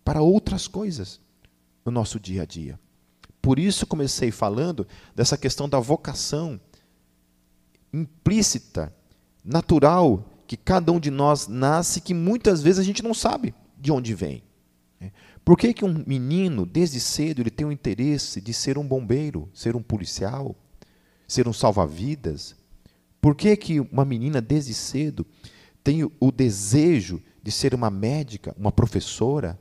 para 0.05 0.23
outras 0.23 0.67
coisas 0.67 1.21
no 1.85 1.93
nosso 1.93 2.19
dia 2.19 2.43
a 2.43 2.47
dia. 2.47 2.79
Por 3.41 3.59
isso 3.59 3.87
comecei 3.87 4.31
falando 4.31 4.87
dessa 5.15 5.37
questão 5.37 5.69
da 5.69 5.79
vocação 5.79 6.61
implícita, 7.93 8.95
natural, 9.45 10.25
que 10.47 10.57
cada 10.57 10.93
um 10.93 11.01
de 11.01 11.11
nós 11.11 11.47
nasce, 11.49 12.01
que 12.01 12.15
muitas 12.15 12.63
vezes 12.63 12.79
a 12.79 12.85
gente 12.85 13.03
não 13.03 13.15
sabe 13.15 13.55
de 13.79 13.93
onde 13.93 14.15
vem. 14.15 14.43
Por 15.45 15.59
que, 15.59 15.75
que 15.75 15.85
um 15.85 16.05
menino, 16.07 16.65
desde 16.65 17.01
cedo, 17.01 17.41
ele 17.41 17.51
tem 17.51 17.67
o 17.67 17.73
interesse 17.73 18.41
de 18.41 18.55
ser 18.55 18.79
um 18.79 18.87
bombeiro, 18.87 19.49
ser 19.53 19.75
um 19.75 19.83
policial, 19.83 20.55
ser 21.27 21.49
um 21.49 21.53
salva-vidas? 21.53 22.55
Por 23.21 23.35
que, 23.35 23.57
que 23.57 23.81
uma 23.81 24.05
menina, 24.05 24.41
desde 24.41 24.73
cedo, 24.73 25.27
tem 25.83 26.05
o 26.05 26.33
desejo 26.33 27.23
de 27.43 27.51
ser 27.51 27.75
uma 27.75 27.91
médica, 27.91 28.55
uma 28.59 28.71
professora? 28.71 29.59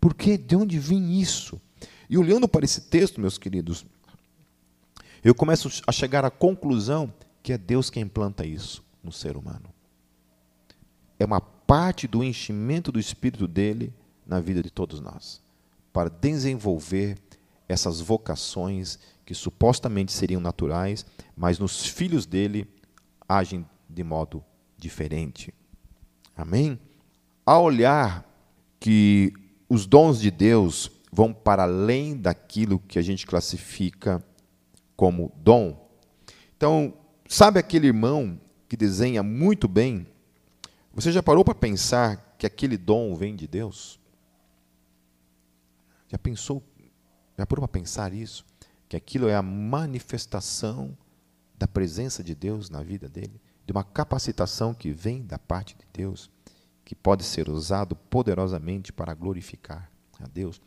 Por 0.00 0.14
que? 0.14 0.36
De 0.36 0.56
onde 0.56 0.78
vem 0.78 1.20
isso? 1.20 1.60
E 2.08 2.18
olhando 2.18 2.48
para 2.48 2.64
esse 2.64 2.82
texto, 2.82 3.20
meus 3.20 3.38
queridos, 3.38 3.84
eu 5.22 5.34
começo 5.34 5.82
a 5.86 5.92
chegar 5.92 6.24
à 6.24 6.30
conclusão 6.30 7.12
que 7.42 7.52
é 7.52 7.58
Deus 7.58 7.90
quem 7.90 8.06
planta 8.06 8.44
isso 8.44 8.84
no 9.02 9.12
ser 9.12 9.36
humano. 9.36 9.72
É 11.18 11.24
uma 11.24 11.40
parte 11.40 12.06
do 12.06 12.22
enchimento 12.22 12.92
do 12.92 13.00
Espírito 13.00 13.46
dele 13.46 13.92
na 14.26 14.40
vida 14.40 14.62
de 14.62 14.70
todos 14.70 15.00
nós, 15.00 15.40
para 15.92 16.10
desenvolver 16.10 17.18
essas 17.68 18.00
vocações 18.00 18.98
que 19.24 19.34
supostamente 19.34 20.12
seriam 20.12 20.40
naturais, 20.40 21.06
mas 21.36 21.58
nos 21.58 21.86
filhos 21.86 22.26
dele 22.26 22.68
agem 23.28 23.64
de 23.88 24.04
modo 24.04 24.44
diferente. 24.76 25.52
Amém? 26.36 26.78
Ao 27.44 27.64
olhar 27.64 28.24
que 28.78 29.32
os 29.68 29.86
dons 29.86 30.20
de 30.20 30.30
Deus 30.30 30.90
vão 31.10 31.32
para 31.32 31.62
além 31.62 32.16
daquilo 32.16 32.78
que 32.78 32.98
a 32.98 33.02
gente 33.02 33.26
classifica 33.26 34.22
como 34.96 35.32
dom. 35.36 35.88
Então, 36.56 36.94
sabe 37.28 37.58
aquele 37.58 37.86
irmão 37.86 38.40
que 38.68 38.76
desenha 38.76 39.22
muito 39.22 39.68
bem? 39.68 40.06
Você 40.92 41.12
já 41.12 41.22
parou 41.22 41.44
para 41.44 41.54
pensar 41.54 42.36
que 42.38 42.46
aquele 42.46 42.76
dom 42.76 43.14
vem 43.14 43.34
de 43.34 43.46
Deus? 43.46 43.98
Já 46.08 46.18
pensou? 46.18 46.62
Já 47.36 47.46
parou 47.46 47.66
para 47.66 47.80
pensar 47.80 48.12
isso? 48.12 48.44
Que 48.88 48.96
aquilo 48.96 49.28
é 49.28 49.34
a 49.34 49.42
manifestação 49.42 50.96
da 51.58 51.66
presença 51.66 52.22
de 52.22 52.34
Deus 52.34 52.70
na 52.70 52.82
vida 52.82 53.08
dele, 53.08 53.40
de 53.66 53.72
uma 53.72 53.82
capacitação 53.82 54.72
que 54.72 54.92
vem 54.92 55.22
da 55.22 55.38
parte 55.38 55.76
de 55.76 55.84
Deus, 55.92 56.30
que 56.84 56.94
pode 56.94 57.24
ser 57.24 57.48
usado 57.48 57.96
poderosamente 57.96 58.92
para 58.92 59.12
glorificar 59.12 59.90
a 60.20 60.26
Deus. 60.28 60.60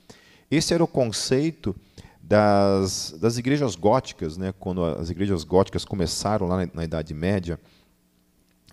Esse 0.51 0.73
era 0.73 0.83
o 0.83 0.87
conceito 0.87 1.75
das, 2.21 3.15
das 3.19 3.37
igrejas 3.37 3.75
góticas, 3.75 4.37
né? 4.37 4.53
quando 4.59 4.83
as 4.83 5.09
igrejas 5.09 5.43
góticas 5.43 5.85
começaram 5.85 6.47
lá 6.47 6.57
na, 6.57 6.71
na 6.73 6.83
Idade 6.83 7.13
Média 7.13 7.59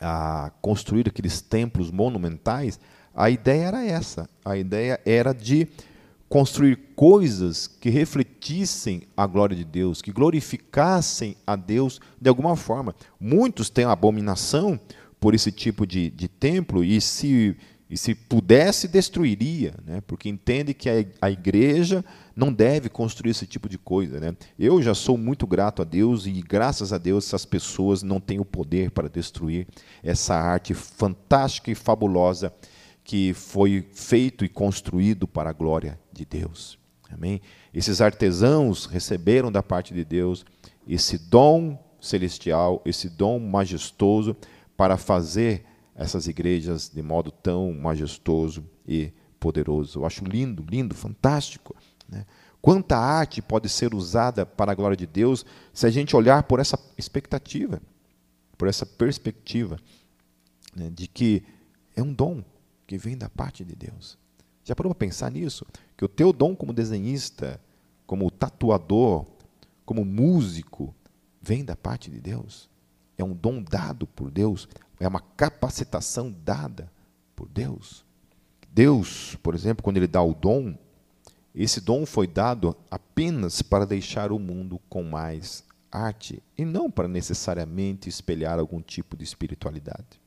a 0.00 0.50
construir 0.60 1.08
aqueles 1.08 1.40
templos 1.40 1.90
monumentais, 1.90 2.80
a 3.14 3.30
ideia 3.30 3.66
era 3.66 3.84
essa. 3.84 4.28
A 4.44 4.56
ideia 4.56 5.00
era 5.06 5.32
de 5.32 5.68
construir 6.28 6.76
coisas 6.96 7.66
que 7.66 7.88
refletissem 7.88 9.02
a 9.16 9.26
glória 9.26 9.56
de 9.56 9.64
Deus, 9.64 10.02
que 10.02 10.12
glorificassem 10.12 11.36
a 11.46 11.54
Deus 11.54 12.00
de 12.20 12.28
alguma 12.28 12.56
forma. 12.56 12.94
Muitos 13.20 13.70
têm 13.70 13.84
abominação 13.84 14.78
por 15.20 15.34
esse 15.34 15.52
tipo 15.52 15.86
de, 15.86 16.10
de 16.10 16.28
templo 16.28 16.84
e 16.84 17.00
se, 17.00 17.56
e 17.88 17.96
se 17.96 18.14
pudesse, 18.14 18.88
destruiria, 18.88 19.74
né? 19.86 20.02
porque 20.06 20.28
entende 20.28 20.74
que 20.74 20.90
a, 20.90 21.04
a 21.22 21.30
igreja 21.30 22.04
não 22.34 22.52
deve 22.52 22.88
construir 22.88 23.30
esse 23.30 23.46
tipo 23.46 23.68
de 23.68 23.78
coisa. 23.78 24.18
Né? 24.18 24.36
Eu 24.58 24.82
já 24.82 24.94
sou 24.94 25.16
muito 25.16 25.46
grato 25.46 25.80
a 25.80 25.84
Deus 25.84 26.26
e, 26.26 26.32
graças 26.42 26.92
a 26.92 26.98
Deus, 26.98 27.26
essas 27.26 27.44
pessoas 27.44 28.02
não 28.02 28.20
têm 28.20 28.40
o 28.40 28.44
poder 28.44 28.90
para 28.90 29.08
destruir 29.08 29.66
essa 30.02 30.34
arte 30.34 30.74
fantástica 30.74 31.70
e 31.70 31.74
fabulosa 31.74 32.52
que 33.06 33.32
foi 33.32 33.88
feito 33.92 34.44
e 34.44 34.48
construído 34.48 35.28
para 35.28 35.50
a 35.50 35.52
glória 35.52 35.96
de 36.12 36.24
Deus. 36.24 36.76
Amém? 37.08 37.40
Esses 37.72 38.00
artesãos 38.00 38.84
receberam 38.86 39.50
da 39.50 39.62
parte 39.62 39.94
de 39.94 40.04
Deus 40.04 40.44
esse 40.88 41.16
dom 41.16 41.78
celestial, 42.00 42.82
esse 42.84 43.08
dom 43.08 43.38
majestoso 43.38 44.36
para 44.76 44.96
fazer 44.96 45.64
essas 45.94 46.26
igrejas 46.26 46.90
de 46.92 47.00
modo 47.00 47.30
tão 47.30 47.72
majestoso 47.72 48.68
e 48.86 49.12
poderoso. 49.38 50.00
Eu 50.00 50.04
acho 50.04 50.24
lindo, 50.24 50.66
lindo, 50.68 50.92
fantástico. 50.92 51.76
Né? 52.08 52.26
Quanta 52.60 52.98
arte 52.98 53.40
pode 53.40 53.68
ser 53.68 53.94
usada 53.94 54.44
para 54.44 54.72
a 54.72 54.74
glória 54.74 54.96
de 54.96 55.06
Deus 55.06 55.46
se 55.72 55.86
a 55.86 55.90
gente 55.90 56.16
olhar 56.16 56.42
por 56.42 56.58
essa 56.58 56.76
expectativa, 56.98 57.80
por 58.58 58.66
essa 58.66 58.84
perspectiva 58.84 59.78
né, 60.74 60.90
de 60.92 61.06
que 61.06 61.44
é 61.94 62.02
um 62.02 62.12
dom, 62.12 62.42
que 62.86 62.96
vem 62.96 63.16
da 63.16 63.28
parte 63.28 63.64
de 63.64 63.74
Deus. 63.74 64.18
Já 64.64 64.74
parou 64.74 64.92
para 64.94 65.06
pensar 65.06 65.30
nisso? 65.30 65.66
Que 65.96 66.04
o 66.04 66.08
teu 66.08 66.32
dom 66.32 66.54
como 66.54 66.72
desenhista, 66.72 67.60
como 68.06 68.30
tatuador, 68.30 69.26
como 69.84 70.04
músico, 70.04 70.94
vem 71.40 71.64
da 71.64 71.76
parte 71.76 72.10
de 72.10 72.20
Deus. 72.20 72.68
É 73.16 73.24
um 73.24 73.32
dom 73.32 73.62
dado 73.62 74.06
por 74.06 74.30
Deus, 74.30 74.68
é 74.98 75.06
uma 75.06 75.20
capacitação 75.20 76.34
dada 76.44 76.90
por 77.34 77.48
Deus. 77.48 78.04
Deus, 78.70 79.36
por 79.42 79.54
exemplo, 79.54 79.82
quando 79.82 79.96
Ele 79.96 80.06
dá 80.06 80.22
o 80.22 80.34
dom, 80.34 80.76
esse 81.54 81.80
dom 81.80 82.04
foi 82.04 82.26
dado 82.26 82.76
apenas 82.90 83.62
para 83.62 83.86
deixar 83.86 84.30
o 84.30 84.38
mundo 84.38 84.78
com 84.88 85.02
mais 85.02 85.64
arte 85.90 86.42
e 86.58 86.64
não 86.64 86.90
para 86.90 87.08
necessariamente 87.08 88.08
espelhar 88.08 88.58
algum 88.58 88.82
tipo 88.82 89.16
de 89.16 89.24
espiritualidade. 89.24 90.20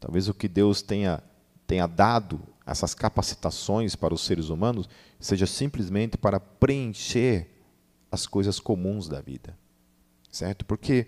Talvez 0.00 0.28
o 0.28 0.34
que 0.34 0.48
Deus 0.48 0.82
tenha 0.82 1.22
tenha 1.66 1.86
dado 1.86 2.40
essas 2.66 2.94
capacitações 2.94 3.94
para 3.94 4.14
os 4.14 4.24
seres 4.24 4.48
humanos 4.48 4.88
seja 5.20 5.46
simplesmente 5.46 6.16
para 6.16 6.40
preencher 6.40 7.50
as 8.10 8.26
coisas 8.26 8.60
comuns 8.60 9.08
da 9.08 9.20
vida. 9.20 9.56
Certo? 10.30 10.64
Porque 10.64 11.06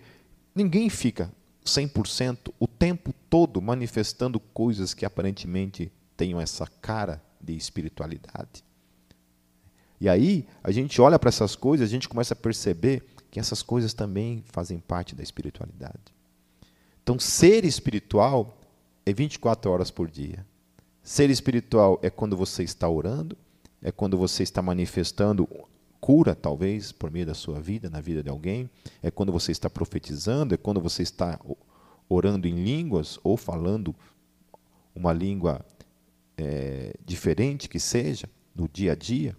ninguém 0.53 0.89
fica 0.89 1.31
100% 1.65 2.53
o 2.59 2.67
tempo 2.67 3.13
todo 3.29 3.61
manifestando 3.61 4.39
coisas 4.39 4.93
que 4.93 5.05
aparentemente 5.05 5.91
tenham 6.15 6.39
essa 6.39 6.65
cara 6.81 7.21
de 7.41 7.55
espiritualidade. 7.55 8.63
E 9.99 10.07
aí, 10.07 10.47
a 10.63 10.71
gente 10.71 11.01
olha 11.01 11.17
para 11.17 11.29
essas 11.29 11.55
coisas, 11.55 11.87
a 11.87 11.91
gente 11.91 12.07
começa 12.07 12.33
a 12.33 12.37
perceber 12.37 13.03
que 13.31 13.39
essas 13.39 13.61
coisas 13.61 13.93
também 13.93 14.43
fazem 14.47 14.79
parte 14.79 15.15
da 15.15 15.23
espiritualidade. 15.23 16.13
Então, 17.01 17.17
ser 17.19 17.65
espiritual 17.65 18.56
é 19.09 19.13
24 19.13 19.71
horas 19.71 19.89
por 19.89 20.09
dia. 20.11 20.45
Ser 21.01 21.29
espiritual 21.29 21.97
é 22.03 22.09
quando 22.09 22.35
você 22.35 22.63
está 22.63 22.89
orando, 22.89 23.37
é 23.81 23.89
quando 23.89 24.17
você 24.17 24.43
está 24.43 24.61
manifestando 24.61 25.47
cura, 26.01 26.35
talvez, 26.35 26.91
por 26.91 27.09
meio 27.09 27.25
da 27.25 27.33
sua 27.33 27.57
vida, 27.61 27.89
na 27.89 28.01
vida 28.01 28.21
de 28.21 28.29
alguém, 28.29 28.69
é 29.01 29.09
quando 29.09 29.31
você 29.31 29.53
está 29.53 29.69
profetizando, 29.69 30.53
é 30.53 30.57
quando 30.57 30.81
você 30.81 31.03
está 31.03 31.39
orando 32.09 32.49
em 32.49 32.55
línguas 32.55 33.17
ou 33.23 33.37
falando 33.37 33.95
uma 34.93 35.13
língua 35.13 35.65
é, 36.37 36.93
diferente 37.05 37.69
que 37.69 37.79
seja, 37.79 38.29
no 38.53 38.67
dia 38.67 38.91
a 38.91 38.95
dia. 38.95 39.37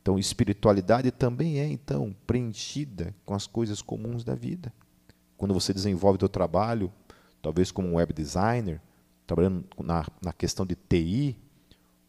Então, 0.00 0.16
espiritualidade 0.16 1.10
também 1.10 1.58
é, 1.58 1.66
então, 1.66 2.14
preenchida 2.24 3.12
com 3.26 3.34
as 3.34 3.48
coisas 3.48 3.82
comuns 3.82 4.22
da 4.22 4.36
vida. 4.36 4.72
Quando 5.36 5.52
você 5.52 5.74
desenvolve 5.74 6.18
o 6.18 6.20
seu 6.20 6.28
trabalho, 6.28 6.92
talvez 7.42 7.70
como 7.70 7.88
um 7.88 7.94
web 7.94 8.12
designer, 8.12 8.80
trabalhando 9.26 9.64
na, 9.82 10.04
na 10.22 10.32
questão 10.32 10.66
de 10.66 10.74
TI, 10.74 11.36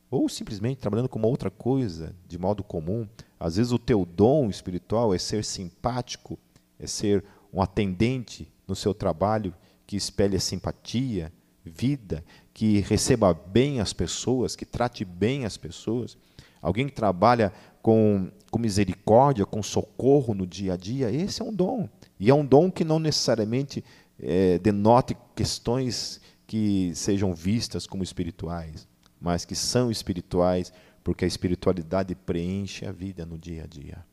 ou 0.09 0.27
simplesmente 0.27 0.79
trabalhando 0.79 1.07
com 1.07 1.17
uma 1.17 1.27
outra 1.27 1.49
coisa, 1.49 2.13
de 2.27 2.37
modo 2.37 2.63
comum. 2.63 3.07
Às 3.39 3.55
vezes 3.55 3.71
o 3.71 3.79
teu 3.79 4.05
dom 4.05 4.49
espiritual 4.49 5.13
é 5.13 5.17
ser 5.17 5.43
simpático, 5.45 6.37
é 6.77 6.85
ser 6.85 7.23
um 7.53 7.61
atendente 7.61 8.51
no 8.67 8.75
seu 8.75 8.93
trabalho 8.93 9.53
que 9.87 9.95
espelhe 9.95 10.39
simpatia, 10.39 11.31
vida, 11.63 12.23
que 12.53 12.79
receba 12.79 13.33
bem 13.33 13.79
as 13.79 13.93
pessoas, 13.93 14.55
que 14.55 14.65
trate 14.65 15.05
bem 15.05 15.45
as 15.45 15.57
pessoas. 15.57 16.17
Alguém 16.61 16.87
que 16.87 16.93
trabalha 16.93 17.51
com, 17.81 18.29
com 18.49 18.59
misericórdia, 18.59 19.45
com 19.45 19.63
socorro 19.63 20.33
no 20.33 20.45
dia 20.45 20.73
a 20.73 20.77
dia, 20.77 21.11
esse 21.11 21.41
é 21.41 21.45
um 21.45 21.53
dom. 21.53 21.89
E 22.19 22.29
é 22.29 22.33
um 22.33 22.45
dom 22.45 22.69
que 22.69 22.83
não 22.83 22.99
necessariamente 22.99 23.83
é, 24.21 24.59
denote 24.59 25.17
questões 25.35 26.21
que 26.45 26.93
sejam 26.95 27.33
vistas 27.33 27.87
como 27.87 28.03
espirituais, 28.03 28.87
mas 29.19 29.45
que 29.45 29.55
são 29.55 29.89
espirituais 29.89 30.71
porque 31.03 31.25
a 31.25 31.27
espiritualidade 31.27 32.13
preenche 32.13 32.85
a 32.85 32.91
vida 32.91 33.25
no 33.25 33.37
dia 33.37 33.63
a 33.63 33.67
dia. 33.67 34.05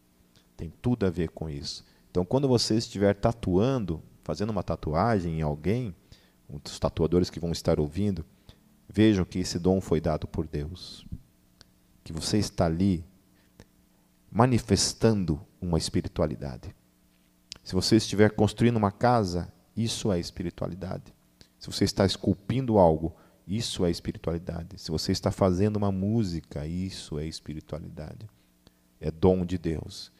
Tem 0.57 0.73
tudo 0.83 1.07
a 1.07 1.11
ver 1.11 1.31
com 1.31 1.49
isso. 1.49 1.85
Então, 2.11 2.25
quando 2.25 2.49
você 2.49 2.77
estiver 2.77 3.15
tatuando, 3.15 4.03
fazendo 4.25 4.51
uma 4.51 4.63
tatuagem 4.63 5.39
em 5.39 5.43
alguém, 5.43 5.95
os 6.49 6.79
tatuadores 6.79 7.29
que 7.29 7.39
vão 7.39 7.53
estar 7.53 7.79
ouvindo, 7.79 8.25
vejam 8.89 9.25
que 9.25 9.39
esse 9.39 9.59
dom 9.59 9.81
foi 9.81 10.01
dado 10.01 10.27
por 10.27 10.47
Deus. 10.47 11.07
Que 12.03 12.13
você 12.13 12.39
está 12.39 12.65
ali 12.65 13.05
manifestando 14.31 15.41
uma 15.61 15.79
espiritualidade. 15.79 16.75
Se 17.63 17.75
você 17.75 17.97
estiver 17.97 18.31
construindo 18.31 18.77
uma 18.77 18.91
casa, 18.91 19.53
isso 19.79 20.11
é 20.11 20.19
espiritualidade. 20.19 21.15
Se 21.59 21.67
você 21.67 21.85
está 21.85 22.05
esculpindo 22.05 22.79
algo, 22.79 23.15
isso 23.47 23.85
é 23.85 23.91
espiritualidade. 23.91 24.79
Se 24.79 24.91
você 24.91 25.13
está 25.13 25.31
fazendo 25.31 25.77
uma 25.77 25.93
música, 25.93 26.67
isso 26.67 27.19
é 27.19 27.27
espiritualidade. 27.27 28.29
É 29.01 29.11
dom 29.11 29.45
de 29.45 29.57
Deus. 29.57 30.13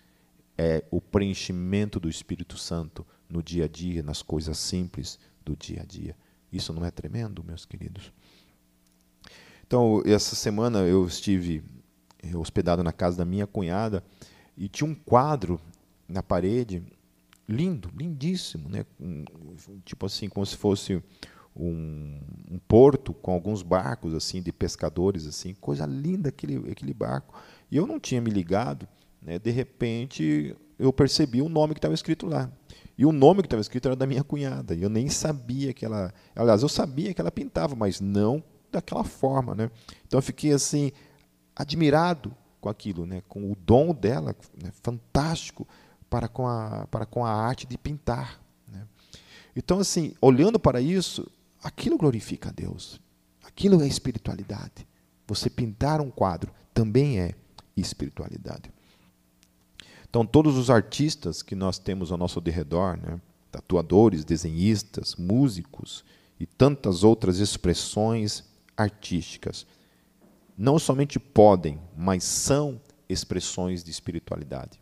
É 0.57 0.85
o 0.91 1.01
preenchimento 1.01 1.99
do 1.99 2.09
Espírito 2.09 2.57
Santo 2.57 3.07
no 3.29 3.43
dia 3.43 3.65
a 3.65 3.69
dia, 3.69 4.03
nas 4.03 4.23
coisas 4.23 4.59
simples 4.59 5.19
do 5.45 5.57
dia 5.57 5.83
a 5.83 5.85
dia. 5.85 6.17
Isso 6.53 6.73
não 6.73 6.85
é 6.85 6.91
tremendo, 6.91 7.45
meus 7.45 7.65
queridos? 7.65 8.13
Então, 9.67 10.03
essa 10.07 10.35
semana 10.35 10.81
eu 10.81 11.07
estive 11.07 11.63
hospedado 12.35 12.83
na 12.83 12.93
casa 12.93 13.19
da 13.19 13.25
minha 13.25 13.47
cunhada 13.47 14.03
e 14.57 14.69
tinha 14.69 14.89
um 14.89 14.95
quadro 14.95 15.61
na 16.09 16.23
parede 16.23 16.83
lindo, 17.49 17.91
lindíssimo, 17.97 18.69
né? 18.69 18.85
Tipo 19.85 20.07
assim, 20.07 20.29
como 20.29 20.45
se 20.45 20.57
fosse 20.57 21.03
um, 21.57 22.21
um, 22.51 22.59
porto 22.69 23.15
com 23.15 23.33
alguns 23.33 23.63
barcos 23.63 24.15
assim 24.15 24.43
de 24.43 24.53
pescadores 24.53 25.27
assim, 25.27 25.55
coisa 25.55 25.87
linda 25.87 26.29
aquele 26.29 26.71
aquele 26.71 26.93
barco. 26.93 27.35
E 27.71 27.77
eu 27.77 27.87
não 27.87 27.99
tinha 27.99 28.21
me 28.21 28.31
ligado, 28.31 28.87
né? 29.23 29.39
De 29.39 29.51
repente 29.51 30.55
eu 30.79 30.93
percebi 30.93 31.41
o 31.41 31.49
nome 31.49 31.75
que 31.75 31.79
estava 31.79 31.95
escrito 31.95 32.27
lá. 32.27 32.51
E 32.97 33.07
o 33.07 33.13
nome 33.13 33.43
que 33.43 33.47
estava 33.47 33.61
escrito 33.61 33.87
era 33.87 33.97
da 33.97 34.07
minha 34.07 34.25
cunhada. 34.25 34.75
E 34.75 34.83
eu 34.83 34.89
nem 34.89 35.09
sabia 35.09 35.73
que 35.73 35.85
ela, 35.85 36.13
aliás, 36.35 36.63
eu 36.63 36.69
sabia 36.69 37.15
que 37.15 37.21
ela 37.21 37.31
pintava, 37.31 37.77
mas 37.77 38.01
não 38.01 38.43
daquela 38.71 39.05
forma, 39.05 39.55
né? 39.55 39.71
Então 40.07 40.19
eu 40.19 40.23
fiquei 40.23 40.53
assim 40.53 40.93
admirado 41.55 42.35
com 42.61 42.69
aquilo, 42.69 43.07
né? 43.07 43.23
Com 43.29 43.51
o 43.51 43.57
dom 43.57 43.95
dela, 43.95 44.35
né? 44.63 44.71
fantástico 44.83 45.67
para 46.09 46.29
com 46.29 46.47
a 46.47 46.87
para 46.91 47.07
com 47.07 47.25
a 47.25 47.31
arte 47.31 47.67
de 47.67 47.77
pintar. 47.77 48.41
Né? 48.67 48.87
Então 49.55 49.81
assim, 49.81 50.15
olhando 50.21 50.59
para 50.59 50.81
isso, 50.81 51.31
aquilo 51.63 51.99
glorifica 51.99 52.49
a 52.49 52.53
Deus. 52.53 53.01
Aquilo 53.45 53.83
é 53.83 53.87
espiritualidade. 53.87 54.87
Você 55.27 55.51
pintar 55.51 56.01
um 56.01 56.11
quadro 56.11 56.53
também 56.73 57.21
é 57.21 57.35
espiritualidade. 57.77 58.71
Então, 60.09 60.25
todos 60.25 60.57
os 60.57 60.71
artistas 60.71 61.43
que 61.43 61.55
nós 61.55 61.79
temos 61.79 62.11
ao 62.11 62.17
nosso 62.17 62.41
derredor, 62.41 62.97
né, 62.97 63.21
tatuadores, 63.51 64.25
desenhistas, 64.25 65.17
músicos 65.17 66.05
e 66.41 66.47
tantas 66.47 67.05
outras 67.05 67.39
expressões 67.39 68.45
artísticas, 68.77 69.67
não 70.57 70.79
somente 70.79 71.19
podem, 71.19 71.79
mas 71.97 72.25
são 72.25 72.81
expressões 73.09 73.85
de 73.85 73.91
espiritualidade. 73.91 74.81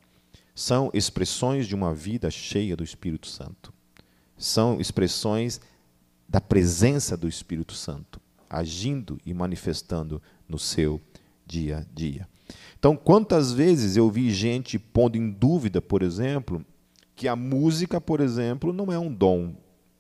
São 0.57 0.91
expressões 0.95 1.69
de 1.69 1.75
uma 1.75 1.95
vida 1.95 2.31
cheia 2.31 2.75
do 2.75 2.83
Espírito 2.83 3.27
Santo. 3.27 3.75
São 4.39 4.81
expressões 4.81 5.61
da 6.27 6.41
presença 6.41 7.15
do 7.15 7.29
Espírito 7.29 7.75
Santo 7.75 8.19
agindo 8.49 9.21
e 9.27 9.35
manifestando 9.35 10.23
no 10.49 10.59
seu 10.59 10.99
dia 11.45 11.79
a 11.79 11.85
dia. 11.95 12.27
Então, 12.79 12.97
quantas 12.97 13.53
vezes 13.53 13.99
eu 13.99 14.11
vi 14.11 14.31
gente 14.31 14.79
pondo 14.79 15.17
em 15.17 15.31
dúvida, 15.31 15.83
por 15.83 16.03
exemplo, 16.03 16.65
que 17.15 17.29
a 17.29 17.37
música, 17.37 18.01
por 18.01 18.21
exemplo, 18.21 18.73
não 18.73 18.91
é 18.91 18.99
um 18.99 19.13
dom 19.13 19.55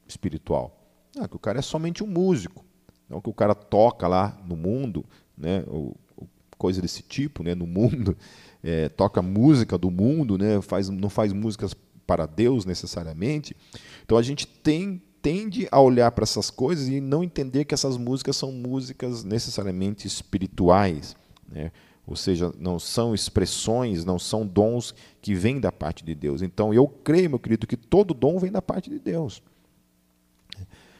espiritual. 0.08 0.88
Ah, 1.18 1.28
que 1.28 1.36
o 1.36 1.40
cara 1.40 1.58
é 1.58 1.62
somente 1.62 2.02
um 2.02 2.06
músico. 2.06 2.64
Não 3.10 3.20
que 3.20 3.28
o 3.28 3.34
cara 3.34 3.54
toca 3.54 4.08
lá 4.08 4.38
no 4.46 4.56
mundo, 4.56 5.04
né, 5.36 5.64
ou, 5.66 5.94
coisa 6.56 6.80
desse 6.80 7.02
tipo, 7.02 7.42
né, 7.42 7.54
no 7.54 7.66
mundo, 7.66 8.16
é, 8.66 8.88
toca 8.88 9.22
música 9.22 9.78
do 9.78 9.90
mundo, 9.90 10.36
né, 10.36 10.60
faz, 10.60 10.88
não 10.88 11.08
faz 11.08 11.32
músicas 11.32 11.72
para 12.04 12.26
Deus 12.26 12.64
necessariamente. 12.64 13.56
Então 14.04 14.18
a 14.18 14.22
gente 14.22 14.46
tem 14.46 15.00
tende 15.22 15.66
a 15.72 15.80
olhar 15.80 16.12
para 16.12 16.22
essas 16.22 16.50
coisas 16.50 16.86
e 16.86 17.00
não 17.00 17.24
entender 17.24 17.64
que 17.64 17.74
essas 17.74 17.96
músicas 17.96 18.36
são 18.36 18.52
músicas 18.52 19.24
necessariamente 19.24 20.06
espirituais. 20.06 21.16
Né? 21.48 21.72
Ou 22.06 22.14
seja, 22.14 22.52
não 22.60 22.78
são 22.78 23.12
expressões, 23.12 24.04
não 24.04 24.20
são 24.20 24.46
dons 24.46 24.94
que 25.20 25.34
vêm 25.34 25.58
da 25.58 25.72
parte 25.72 26.04
de 26.04 26.14
Deus. 26.14 26.42
Então, 26.42 26.72
eu 26.72 26.86
creio, 26.86 27.28
meu 27.28 27.40
querido, 27.40 27.66
que 27.66 27.76
todo 27.76 28.14
dom 28.14 28.38
vem 28.38 28.52
da 28.52 28.62
parte 28.62 28.88
de 28.88 29.00
Deus. 29.00 29.42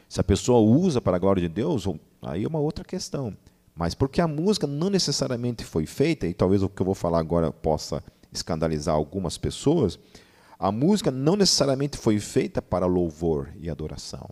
Se 0.09 0.19
a 0.19 0.23
pessoa 0.25 0.59
usa 0.59 0.99
para 0.99 1.15
a 1.15 1.19
glória 1.19 1.41
de 1.41 1.47
Deus, 1.47 1.85
aí 2.21 2.43
é 2.43 2.47
uma 2.47 2.59
outra 2.59 2.83
questão. 2.83 3.33
Mas 3.77 3.93
porque 3.93 4.19
a 4.19 4.27
música 4.27 4.65
não 4.65 4.89
necessariamente 4.89 5.63
foi 5.63 5.85
feita, 5.85 6.25
e 6.25 6.33
talvez 6.33 6.63
o 6.63 6.69
que 6.69 6.81
eu 6.81 6.85
vou 6.85 6.95
falar 6.95 7.19
agora 7.19 7.51
possa 7.51 8.03
escandalizar 8.33 8.95
algumas 8.95 9.37
pessoas, 9.37 9.99
a 10.57 10.71
música 10.71 11.11
não 11.11 11.35
necessariamente 11.35 11.97
foi 11.97 12.19
feita 12.19 12.59
para 12.59 12.87
louvor 12.87 13.53
e 13.59 13.69
adoração. 13.69 14.29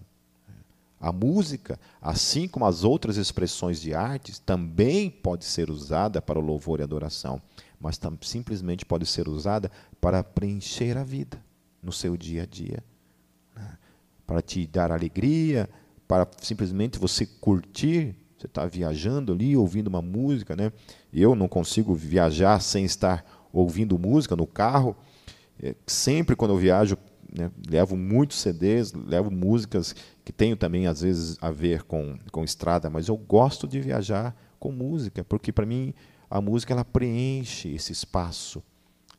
A 0.99 1.11
música, 1.11 1.79
assim 2.01 2.47
como 2.47 2.65
as 2.65 2.83
outras 2.83 3.17
expressões 3.17 3.79
de 3.79 3.93
artes, 3.93 4.39
também 4.39 5.11
pode 5.11 5.45
ser 5.45 5.69
usada 5.69 6.19
para 6.19 6.39
louvor 6.39 6.79
e 6.79 6.83
adoração, 6.83 7.39
mas 7.79 7.99
simplesmente 8.21 8.83
pode 8.83 9.05
ser 9.05 9.27
usada 9.27 9.69
para 10.01 10.23
preencher 10.23 10.97
a 10.97 11.03
vida 11.03 11.39
no 11.83 11.91
seu 11.91 12.17
dia 12.17 12.43
a 12.43 12.45
dia, 12.47 12.83
né? 13.55 13.77
para 14.25 14.41
te 14.41 14.65
dar 14.65 14.91
alegria, 14.91 15.69
para 16.07 16.27
simplesmente 16.41 16.97
você 16.97 17.27
curtir. 17.27 18.15
Você 18.37 18.47
está 18.47 18.65
viajando 18.65 19.31
ali, 19.31 19.55
ouvindo 19.55 19.87
uma 19.87 20.01
música, 20.01 20.55
né? 20.55 20.71
Eu 21.13 21.35
não 21.35 21.47
consigo 21.47 21.93
viajar 21.93 22.59
sem 22.61 22.83
estar 22.83 23.25
ouvindo 23.51 23.97
música 23.97 24.35
no 24.35 24.45
carro. 24.45 24.95
É, 25.61 25.73
sempre 25.87 26.35
quando 26.35 26.51
eu 26.51 26.57
viajo, 26.57 26.97
né, 27.33 27.49
levo 27.69 27.95
muitos 27.95 28.39
CDs, 28.39 28.93
levo 28.93 29.31
músicas 29.31 29.95
que 30.23 30.33
tenho 30.33 30.57
também 30.57 30.87
às 30.87 31.01
vezes 31.01 31.37
a 31.41 31.49
ver 31.49 31.83
com, 31.83 32.17
com 32.31 32.43
estrada, 32.43 32.89
mas 32.89 33.07
eu 33.07 33.15
gosto 33.15 33.67
de 33.67 33.79
viajar 33.79 34.35
com 34.59 34.71
música, 34.71 35.23
porque 35.23 35.51
para 35.51 35.65
mim 35.65 35.93
a 36.29 36.41
música 36.41 36.73
ela 36.73 36.83
preenche 36.83 37.69
esse 37.73 37.93
espaço 37.93 38.61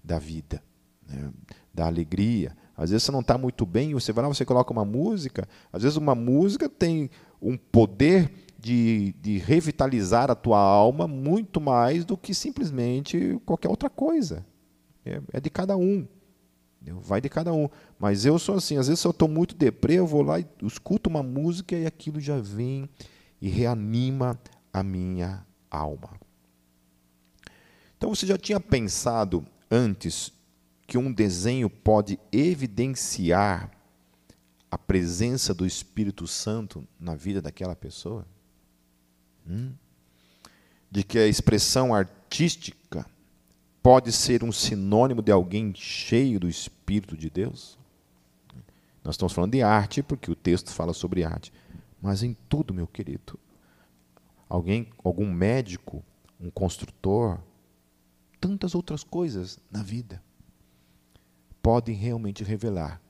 da 0.04 0.18
vida, 0.18 0.62
né, 1.08 1.30
da 1.72 1.86
alegria. 1.86 2.56
Às 2.76 2.90
vezes 2.90 3.04
você 3.04 3.12
não 3.12 3.20
está 3.20 3.38
muito 3.38 3.64
bem, 3.64 3.94
você 3.94 4.12
vai 4.12 4.22
lá, 4.22 4.28
você 4.28 4.44
coloca 4.44 4.72
uma 4.72 4.84
música. 4.84 5.48
Às 5.72 5.82
vezes 5.82 5.96
uma 5.96 6.14
música 6.14 6.68
tem 6.68 7.10
um 7.40 7.56
poder 7.56 8.30
de, 8.58 9.14
de 9.20 9.38
revitalizar 9.38 10.30
a 10.30 10.34
tua 10.34 10.58
alma 10.58 11.06
muito 11.06 11.60
mais 11.60 12.04
do 12.04 12.16
que 12.16 12.34
simplesmente 12.34 13.40
qualquer 13.44 13.68
outra 13.68 13.90
coisa. 13.90 14.44
É, 15.04 15.20
é 15.32 15.40
de 15.40 15.50
cada 15.50 15.76
um. 15.76 16.06
Vai 17.00 17.20
de 17.20 17.28
cada 17.28 17.52
um. 17.52 17.68
Mas 17.98 18.24
eu 18.24 18.38
sou 18.38 18.56
assim, 18.56 18.76
às 18.76 18.86
vezes 18.86 19.00
se 19.00 19.06
eu 19.06 19.10
estou 19.10 19.28
muito 19.28 19.54
deprê, 19.54 19.94
eu 19.94 20.06
vou 20.06 20.22
lá 20.22 20.38
e 20.38 20.46
escuto 20.62 21.10
uma 21.10 21.22
música 21.22 21.76
e 21.76 21.86
aquilo 21.86 22.20
já 22.20 22.38
vem 22.38 22.88
e 23.40 23.48
reanima 23.48 24.38
a 24.72 24.82
minha 24.82 25.44
alma. 25.70 26.10
Então 27.96 28.14
você 28.14 28.26
já 28.26 28.38
tinha 28.38 28.60
pensado 28.60 29.44
antes 29.70 30.32
que 30.86 30.96
um 30.96 31.12
desenho 31.12 31.68
pode 31.68 32.18
evidenciar 32.30 33.70
a 34.70 34.78
presença 34.78 35.54
do 35.54 35.66
Espírito 35.66 36.26
Santo 36.26 36.86
na 37.00 37.14
vida 37.14 37.40
daquela 37.40 37.74
pessoa? 37.74 38.26
Hum? 39.48 39.72
De 40.90 41.02
que 41.02 41.18
a 41.18 41.26
expressão 41.26 41.94
artística 41.94 43.06
pode 43.82 44.12
ser 44.12 44.42
um 44.42 44.52
sinônimo 44.52 45.22
de 45.22 45.30
alguém 45.30 45.72
cheio 45.74 46.40
do 46.40 46.48
Espírito 46.48 47.16
de 47.16 47.30
Deus? 47.30 47.78
Nós 49.04 49.14
estamos 49.14 49.32
falando 49.32 49.52
de 49.52 49.62
arte 49.62 50.02
porque 50.02 50.30
o 50.30 50.34
texto 50.34 50.72
fala 50.72 50.92
sobre 50.92 51.22
arte, 51.22 51.52
mas 52.02 52.22
em 52.22 52.36
tudo, 52.48 52.74
meu 52.74 52.86
querido. 52.86 53.38
Alguém, 54.48 54.88
algum 55.04 55.30
médico, 55.30 56.04
um 56.40 56.50
construtor, 56.50 57.38
tantas 58.40 58.74
outras 58.74 59.04
coisas 59.04 59.58
na 59.70 59.82
vida 59.82 60.22
podem 61.62 61.96
realmente 61.96 62.44
revelar 62.44 63.00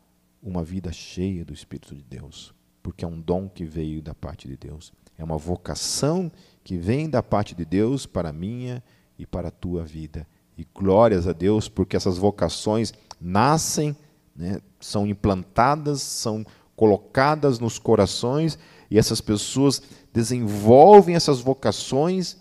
uma 0.42 0.64
vida 0.64 0.92
cheia 0.92 1.44
do 1.44 1.52
Espírito 1.52 1.94
de 1.94 2.02
Deus, 2.02 2.54
porque 2.82 3.04
é 3.04 3.08
um 3.08 3.20
dom 3.20 3.48
que 3.48 3.64
veio 3.64 4.00
da 4.00 4.14
parte 4.14 4.48
de 4.48 4.56
Deus. 4.56 4.92
É 5.18 5.24
uma 5.24 5.38
vocação 5.38 6.30
que 6.62 6.76
vem 6.76 7.08
da 7.08 7.22
parte 7.22 7.54
de 7.54 7.64
Deus 7.64 8.06
para 8.06 8.30
a 8.30 8.32
minha 8.32 8.82
e 9.18 9.24
para 9.24 9.48
a 9.48 9.52
tua 9.52 9.84
vida 9.84 10.26
e 10.56 10.66
glórias 10.74 11.26
a 11.26 11.32
Deus, 11.32 11.68
porque 11.68 11.96
essas 11.96 12.16
vocações 12.16 12.92
nascem, 13.20 13.96
né, 14.34 14.60
são 14.80 15.06
implantadas, 15.06 16.00
são 16.02 16.44
colocadas 16.74 17.58
nos 17.58 17.78
corações, 17.78 18.58
e 18.90 18.98
essas 18.98 19.20
pessoas 19.20 19.82
desenvolvem 20.12 21.14
essas 21.14 21.40
vocações, 21.40 22.36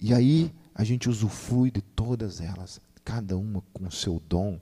e 0.00 0.12
aí 0.12 0.52
a 0.74 0.84
gente 0.84 1.08
usufrui 1.08 1.70
de 1.70 1.80
todas 1.80 2.40
elas, 2.40 2.80
cada 3.04 3.36
uma 3.36 3.62
com 3.72 3.86
o 3.86 3.92
seu 3.92 4.20
dom, 4.28 4.60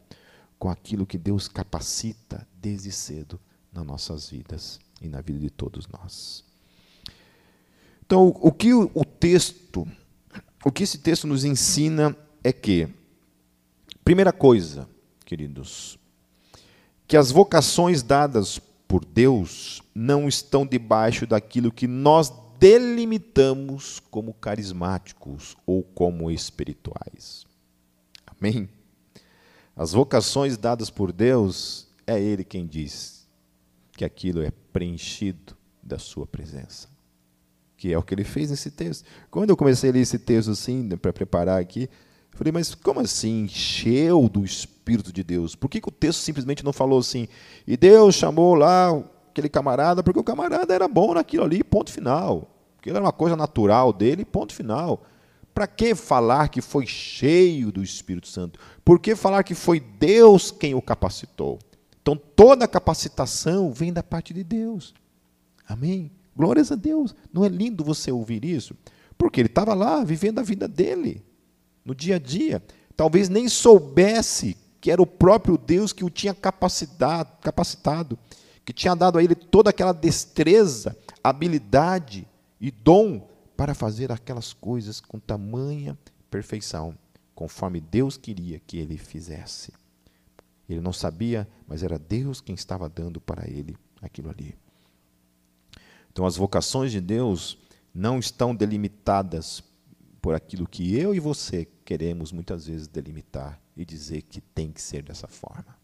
com 0.59 0.69
aquilo 0.69 1.07
que 1.07 1.19
Deus 1.19 1.49
capacita 1.49 2.47
desde 2.61 2.93
cedo 2.93 3.41
nas 3.73 3.85
nossas 3.85 4.29
vidas 4.29 4.79
e 5.01 5.09
na 5.09 5.21
vida 5.21 5.39
de 5.39 5.51
todos 5.51 5.89
nós. 5.89 6.52
Então, 8.05 8.29
o 8.41 8.53
que 8.53 8.75
o 8.75 9.05
texto, 9.05 9.87
o 10.65 10.71
que 10.71 10.83
esse 10.83 10.99
texto 10.99 11.27
nos 11.27 11.45
ensina 11.45 12.17
é 12.45 12.53
que 12.53 12.89
Primeira 14.05 14.33
coisa, 14.33 14.89
queridos, 15.25 15.97
que 17.07 17.17
as 17.17 17.31
vocações 17.31 18.03
dadas 18.03 18.59
por 18.89 19.05
Deus 19.05 19.81
não 19.95 20.27
estão 20.27 20.67
debaixo 20.67 21.25
daquilo 21.25 21.71
que 21.71 21.87
nós 21.87 22.33
delimitamos 22.59 24.01
como 24.11 24.35
carismáticos 24.35 25.57
ou 25.65 25.85
como 25.85 26.33
espirituais. 26.33 27.47
Amém? 28.27 28.69
As 29.77 29.93
vocações 29.93 30.57
dadas 30.57 30.91
por 30.91 31.13
Deus, 31.13 31.87
é 32.05 32.21
Ele 32.21 32.43
quem 32.43 32.67
diz 32.67 33.29
que 33.93 34.05
aquilo 34.05 34.43
é 34.43 34.51
preenchido 34.73 35.57
da 35.81 35.99
Sua 35.99 36.27
presença. 36.27 36.92
Que 37.83 37.93
é 37.93 37.99
o 37.99 38.03
que 38.05 38.15
ele 38.15 38.23
fez 38.23 38.49
nesse 38.49 38.71
texto. 38.71 39.05
Quando 39.29 39.51
eu 39.51 39.57
comecei 39.57 39.91
a 39.91 39.93
ler 39.93 40.03
esse 40.03 40.17
texto 40.17 40.53
assim, 40.53 40.89
para 40.91 41.13
preparar 41.13 41.61
aqui, 41.61 41.91
eu 42.31 42.39
falei, 42.39 42.53
mas 42.53 42.77
como 42.77 43.01
assim? 43.01 43.43
Encheu 43.43 44.29
do 44.29 44.45
Espírito 44.45 45.13
de 45.13 45.25
Deus. 45.25 45.57
Por 45.57 45.69
que, 45.69 45.81
que 45.81 45.89
o 45.89 45.91
texto 45.91 46.21
simplesmente 46.21 46.65
não 46.65 46.73
falou 46.73 47.01
assim? 47.01 47.27
E 47.67 47.77
Deus 47.77 48.15
chamou 48.15 48.55
lá 48.55 48.97
aquele 49.29 49.49
camarada, 49.49 50.01
porque 50.01 50.21
o 50.21 50.23
camarada 50.23 50.73
era 50.73 50.87
bom 50.87 51.13
naquilo 51.13 51.43
ali, 51.43 51.65
ponto 51.65 51.91
final. 51.91 52.55
Aquilo 52.79 52.99
era 52.99 53.05
uma 53.05 53.13
coisa 53.13 53.35
natural 53.35 53.93
dele, 53.93 54.25
ponto 54.25 54.55
final. 54.55 55.03
Para 55.53 55.67
que 55.67 55.93
falar 55.97 56.51
que 56.51 56.61
foi 56.61 56.87
cheio 56.87 57.73
do 57.73 57.83
Espírito 57.83 58.29
Santo? 58.29 58.61
Por 58.85 59.01
que 59.01 59.17
falar 59.17 59.43
que 59.43 59.57
foi 59.57 59.81
Deus 59.81 60.53
quem 60.53 60.73
o 60.73 60.81
capacitou? 60.81 61.59
Então 62.01 62.15
toda 62.15 62.69
capacitação 62.69 63.73
vem 63.73 63.93
da 63.93 64.05
parte 64.05 64.33
de 64.33 64.45
Deus. 64.45 64.95
Amém? 65.69 66.13
Glórias 66.37 66.73
a 66.73 66.75
Deus. 66.75 67.15
Não 67.33 67.45
é 67.45 67.49
lindo 67.49 67.85
você 67.85 68.11
ouvir 68.11 68.45
isso? 68.45 68.75
Porque 69.17 69.41
ele 69.41 69.49
estava 69.49 69.75
lá 69.75 70.03
vivendo 70.03 70.39
a 70.39 70.43
vida 70.43 70.67
dele 70.67 71.23
no 71.85 71.95
dia 71.95 72.17
a 72.17 72.19
dia. 72.19 72.63
Talvez 72.97 73.29
nem 73.29 73.49
soubesse 73.49 74.57
que 74.81 74.91
era 74.91 75.01
o 75.01 75.07
próprio 75.07 75.57
Deus 75.57 75.93
que 75.93 76.05
o 76.05 76.11
tinha 76.11 76.35
capacitado, 76.35 77.31
capacitado, 77.41 78.19
que 78.65 78.73
tinha 78.73 78.95
dado 78.97 79.19
a 79.19 79.23
ele 79.23 79.35
toda 79.35 79.71
aquela 79.71 79.93
destreza, 79.93 80.97
habilidade 81.23 82.27
e 82.61 82.71
dom 82.71 83.29
para 83.57 83.75
fazer 83.75 84.11
aquelas 84.11 84.53
coisas 84.53 85.01
com 85.01 85.21
tamanha 85.21 85.97
perfeição, 86.31 86.99
conforme 87.35 87.81
Deus 87.81 88.17
queria 88.17 88.59
que 88.59 88.77
ele 88.77 88.97
fizesse. 88.97 89.73
Ele 90.69 90.81
não 90.81 90.93
sabia, 90.93 91.49
mas 91.67 91.83
era 91.83 91.99
Deus 91.99 92.41
quem 92.41 92.55
estava 92.55 92.89
dando 92.89 93.21
para 93.21 93.49
ele 93.49 93.77
aquilo 94.01 94.31
ali. 94.31 94.57
Então, 96.13 96.27
as 96.27 96.37
vocações 96.37 96.93
de 96.93 97.01
Deus 97.01 97.59
não 97.95 98.19
estão 98.19 98.55
delimitadas 98.55 99.63
por 100.21 100.35
aquilo 100.35 100.69
que 100.69 100.97
eu 100.97 101.15
e 101.15 101.19
você 101.19 101.67
queremos 101.85 102.31
muitas 102.31 102.67
vezes 102.67 102.87
delimitar 102.87 103.61
e 103.77 103.85
dizer 103.85 104.23
que 104.23 104.41
tem 104.41 104.71
que 104.71 104.81
ser 104.81 105.03
dessa 105.03 105.27
forma. 105.27 105.77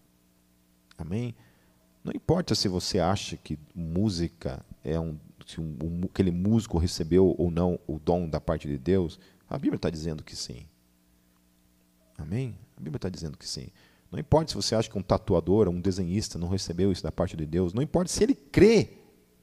Amém? 0.97 1.35
Não 2.05 2.13
importa 2.15 2.55
se 2.55 2.69
você 2.69 2.99
acha 2.99 3.37
que 3.37 3.59
música 3.75 4.65
é 4.85 4.99
um. 4.99 5.19
Se 5.47 5.61
um, 5.61 5.77
um, 5.83 6.01
aquele 6.05 6.31
músico 6.31 6.79
recebeu 6.79 7.35
ou 7.39 7.51
não 7.51 7.79
o 7.87 7.99
dom 7.99 8.29
da 8.29 8.41
parte 8.41 8.69
de 8.69 8.77
Deus, 8.77 9.19
a 9.49 9.57
Bíblia 9.57 9.77
está 9.77 9.89
dizendo 9.89 10.23
que 10.23 10.37
sim. 10.37 10.67
Amém? 12.19 12.55
A 12.77 12.81
Bíblia 12.81 12.99
está 12.99 13.09
dizendo 13.09 13.39
que 13.39 13.49
sim. 13.49 13.69
Não 14.11 14.19
importa 14.19 14.51
se 14.51 14.57
você 14.57 14.75
acha 14.75 14.91
que 14.91 14.99
um 14.99 15.03
tatuador 15.03 15.69
ou 15.69 15.75
um 15.75 15.81
desenhista 15.81 16.39
não 16.39 16.49
recebeu 16.49 16.93
isso 16.93 17.03
da 17.03 17.13
parte 17.13 17.37
de 17.37 17.47
Deus, 17.47 17.73
não 17.73 17.83
importa 17.83 18.11
se 18.11 18.23
ele 18.23 18.35
crê 18.35 18.98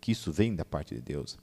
que 0.05 0.11
isso 0.11 0.31
vem 0.31 0.53
da 0.53 0.63
parte 0.63 0.93
de 0.93 1.01
Deus. 1.01 1.35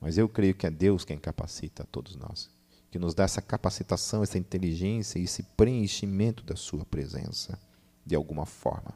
Mas 0.00 0.16
eu 0.16 0.28
creio 0.28 0.54
que 0.54 0.64
é 0.64 0.70
Deus 0.70 1.04
quem 1.04 1.18
capacita 1.18 1.82
a 1.82 1.86
todos 1.86 2.14
nós 2.14 2.48
que 2.88 2.98
nos 2.98 3.14
dá 3.14 3.24
essa 3.24 3.40
capacitação, 3.40 4.22
essa 4.22 4.38
inteligência 4.38 5.18
e 5.18 5.24
esse 5.24 5.42
preenchimento 5.56 6.42
da 6.42 6.56
Sua 6.56 6.84
presença, 6.84 7.58
de 8.04 8.16
alguma 8.16 8.44
forma. 8.44 8.92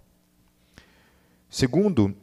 Segundo, 1.48 2.14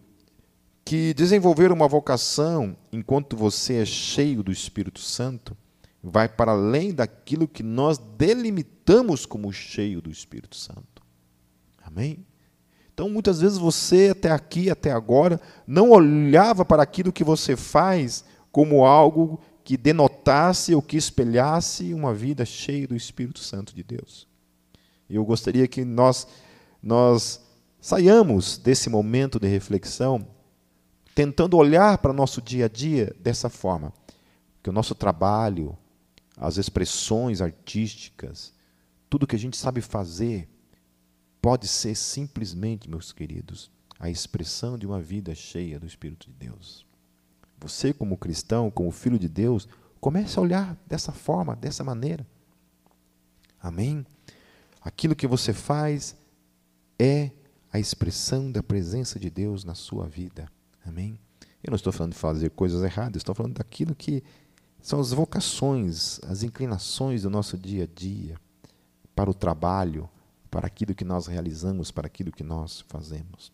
que 0.84 1.14
desenvolver 1.14 1.72
uma 1.72 1.88
vocação 1.88 2.76
enquanto 2.92 3.38
você 3.38 3.76
é 3.76 3.86
cheio 3.86 4.44
do 4.44 4.52
Espírito 4.52 5.00
Santo 5.00 5.56
vai 6.04 6.28
para 6.28 6.52
além 6.52 6.94
daquilo 6.94 7.48
que 7.48 7.64
nós 7.64 7.98
delimitamos 7.98 9.26
como 9.26 9.54
cheio 9.54 10.02
do 10.02 10.12
Espírito 10.12 10.58
Santo. 10.58 11.02
Amém? 11.82 12.26
Então, 13.02 13.10
muitas 13.10 13.42
vezes 13.42 13.58
você, 13.58 14.10
até 14.12 14.30
aqui, 14.30 14.70
até 14.70 14.92
agora, 14.92 15.42
não 15.66 15.90
olhava 15.90 16.64
para 16.64 16.84
aquilo 16.84 17.12
que 17.12 17.24
você 17.24 17.56
faz 17.56 18.24
como 18.52 18.86
algo 18.86 19.42
que 19.64 19.76
denotasse 19.76 20.76
ou 20.76 20.84
que 20.84 20.98
espelhasse 20.98 21.96
uma 21.96 22.14
vida 22.14 22.46
cheia 22.46 22.88
do 22.88 22.96
Espírito 22.96 23.40
Santo 23.40 23.74
de 23.74 23.82
Deus. 23.82 24.28
Eu 25.10 25.26
gostaria 25.26 25.68
que 25.68 25.84
nós 25.84 26.28
nós 26.80 27.42
saiamos 27.80 28.60
desse 28.60 28.88
momento 28.88 29.40
de 29.40 29.48
reflexão 29.48 30.28
tentando 31.16 31.58
olhar 31.58 31.98
para 31.98 32.14
nosso 32.14 32.40
dia 32.40 32.66
a 32.66 32.70
dia 32.70 33.16
dessa 33.20 33.50
forma, 33.50 33.92
que 34.62 34.70
o 34.70 34.74
nosso 34.74 34.94
trabalho, 34.94 35.76
as 36.38 36.58
expressões 36.60 37.42
artísticas, 37.42 38.54
tudo 39.10 39.26
que 39.26 39.36
a 39.36 39.40
gente 39.40 39.58
sabe 39.58 39.82
fazer 39.82 40.51
pode 41.42 41.68
ser 41.68 41.96
simplesmente, 41.96 42.90
meus 42.90 43.12
queridos, 43.12 43.72
a 44.00 44.10
expressão 44.10 44.78
de 44.78 44.86
uma 44.86 45.02
vida 45.02 45.34
cheia 45.34 45.80
do 45.80 45.86
Espírito 45.86 46.28
de 46.28 46.34
Deus. 46.34 46.86
Você, 47.60 47.94
como 47.94 48.18
cristão, 48.18 48.72
como 48.72 48.92
filho 48.92 49.20
de 49.20 49.28
Deus, 49.28 49.68
comece 50.00 50.38
a 50.38 50.42
olhar 50.42 50.78
dessa 50.88 51.12
forma, 51.12 51.56
dessa 51.56 51.84
maneira. 51.84 52.26
Amém? 53.62 54.06
Aquilo 54.82 55.16
que 55.16 55.28
você 55.28 55.54
faz 55.54 56.16
é 56.98 57.32
a 57.72 57.80
expressão 57.80 58.52
da 58.52 58.64
presença 58.64 59.20
de 59.20 59.30
Deus 59.30 59.64
na 59.64 59.76
sua 59.76 60.08
vida. 60.08 60.48
Amém? 60.86 61.20
Eu 61.64 61.70
não 61.70 61.76
estou 61.76 61.94
falando 61.94 62.14
de 62.14 62.20
fazer 62.20 62.50
coisas 62.52 62.84
erradas, 62.84 63.18
estou 63.18 63.36
falando 63.36 63.54
daquilo 63.54 63.94
que 63.94 64.24
são 64.82 65.00
as 65.00 65.12
vocações, 65.12 66.20
as 66.24 66.42
inclinações 66.42 67.22
do 67.22 67.30
nosso 67.30 67.56
dia 67.56 67.84
a 67.84 67.88
dia 67.88 68.36
para 69.16 69.30
o 69.30 69.34
trabalho, 69.34 70.10
para 70.52 70.68
aquilo 70.68 70.94
que 70.94 71.06
nós 71.06 71.26
realizamos, 71.28 71.90
para 71.90 72.06
aquilo 72.08 72.32
que 72.32 72.44
nós 72.44 72.84
fazemos. 72.90 73.52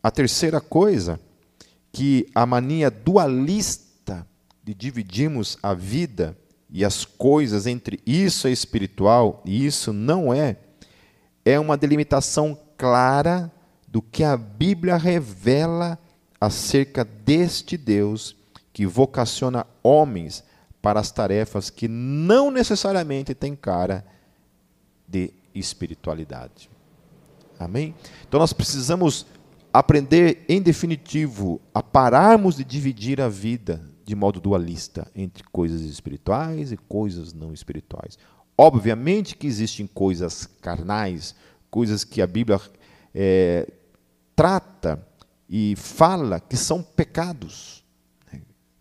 A 0.00 0.10
terceira 0.10 0.60
coisa 0.60 1.20
que 1.92 2.28
a 2.32 2.46
mania 2.46 2.90
dualista 2.90 4.24
de 4.62 4.72
dividirmos 4.72 5.58
a 5.62 5.74
vida 5.74 6.38
e 6.70 6.84
as 6.84 7.04
coisas 7.04 7.66
entre 7.66 8.00
isso 8.06 8.46
é 8.46 8.52
espiritual 8.52 9.42
e 9.44 9.66
isso 9.66 9.92
não 9.92 10.32
é, 10.32 10.56
é 11.44 11.58
uma 11.58 11.76
delimitação 11.76 12.56
clara 12.76 13.50
do 13.88 14.00
que 14.00 14.22
a 14.22 14.36
Bíblia 14.36 14.96
revela 14.96 15.98
acerca 16.40 17.04
deste 17.04 17.76
Deus 17.76 18.36
que 18.72 18.86
vocaciona 18.86 19.66
homens 19.82 20.44
para 20.82 21.00
as 21.00 21.10
tarefas 21.10 21.70
que 21.70 21.88
não 21.88 22.50
necessariamente 22.50 23.34
têm 23.34 23.56
cara 23.56 24.04
de 25.08 25.32
espiritualidade. 25.58 26.70
Amém? 27.58 27.94
Então 28.26 28.38
nós 28.38 28.52
precisamos 28.52 29.26
aprender, 29.72 30.44
em 30.48 30.60
definitivo, 30.60 31.60
a 31.74 31.82
pararmos 31.82 32.56
de 32.56 32.64
dividir 32.64 33.20
a 33.20 33.28
vida 33.28 33.82
de 34.04 34.14
modo 34.14 34.40
dualista 34.40 35.10
entre 35.14 35.42
coisas 35.44 35.80
espirituais 35.82 36.70
e 36.70 36.76
coisas 36.76 37.32
não 37.32 37.52
espirituais. 37.52 38.18
Obviamente 38.56 39.36
que 39.36 39.46
existem 39.46 39.86
coisas 39.86 40.46
carnais, 40.62 41.34
coisas 41.70 42.04
que 42.04 42.22
a 42.22 42.26
Bíblia 42.26 42.60
é, 43.14 43.70
trata 44.34 45.04
e 45.48 45.74
fala 45.76 46.40
que 46.40 46.56
são 46.56 46.82
pecados. 46.82 47.84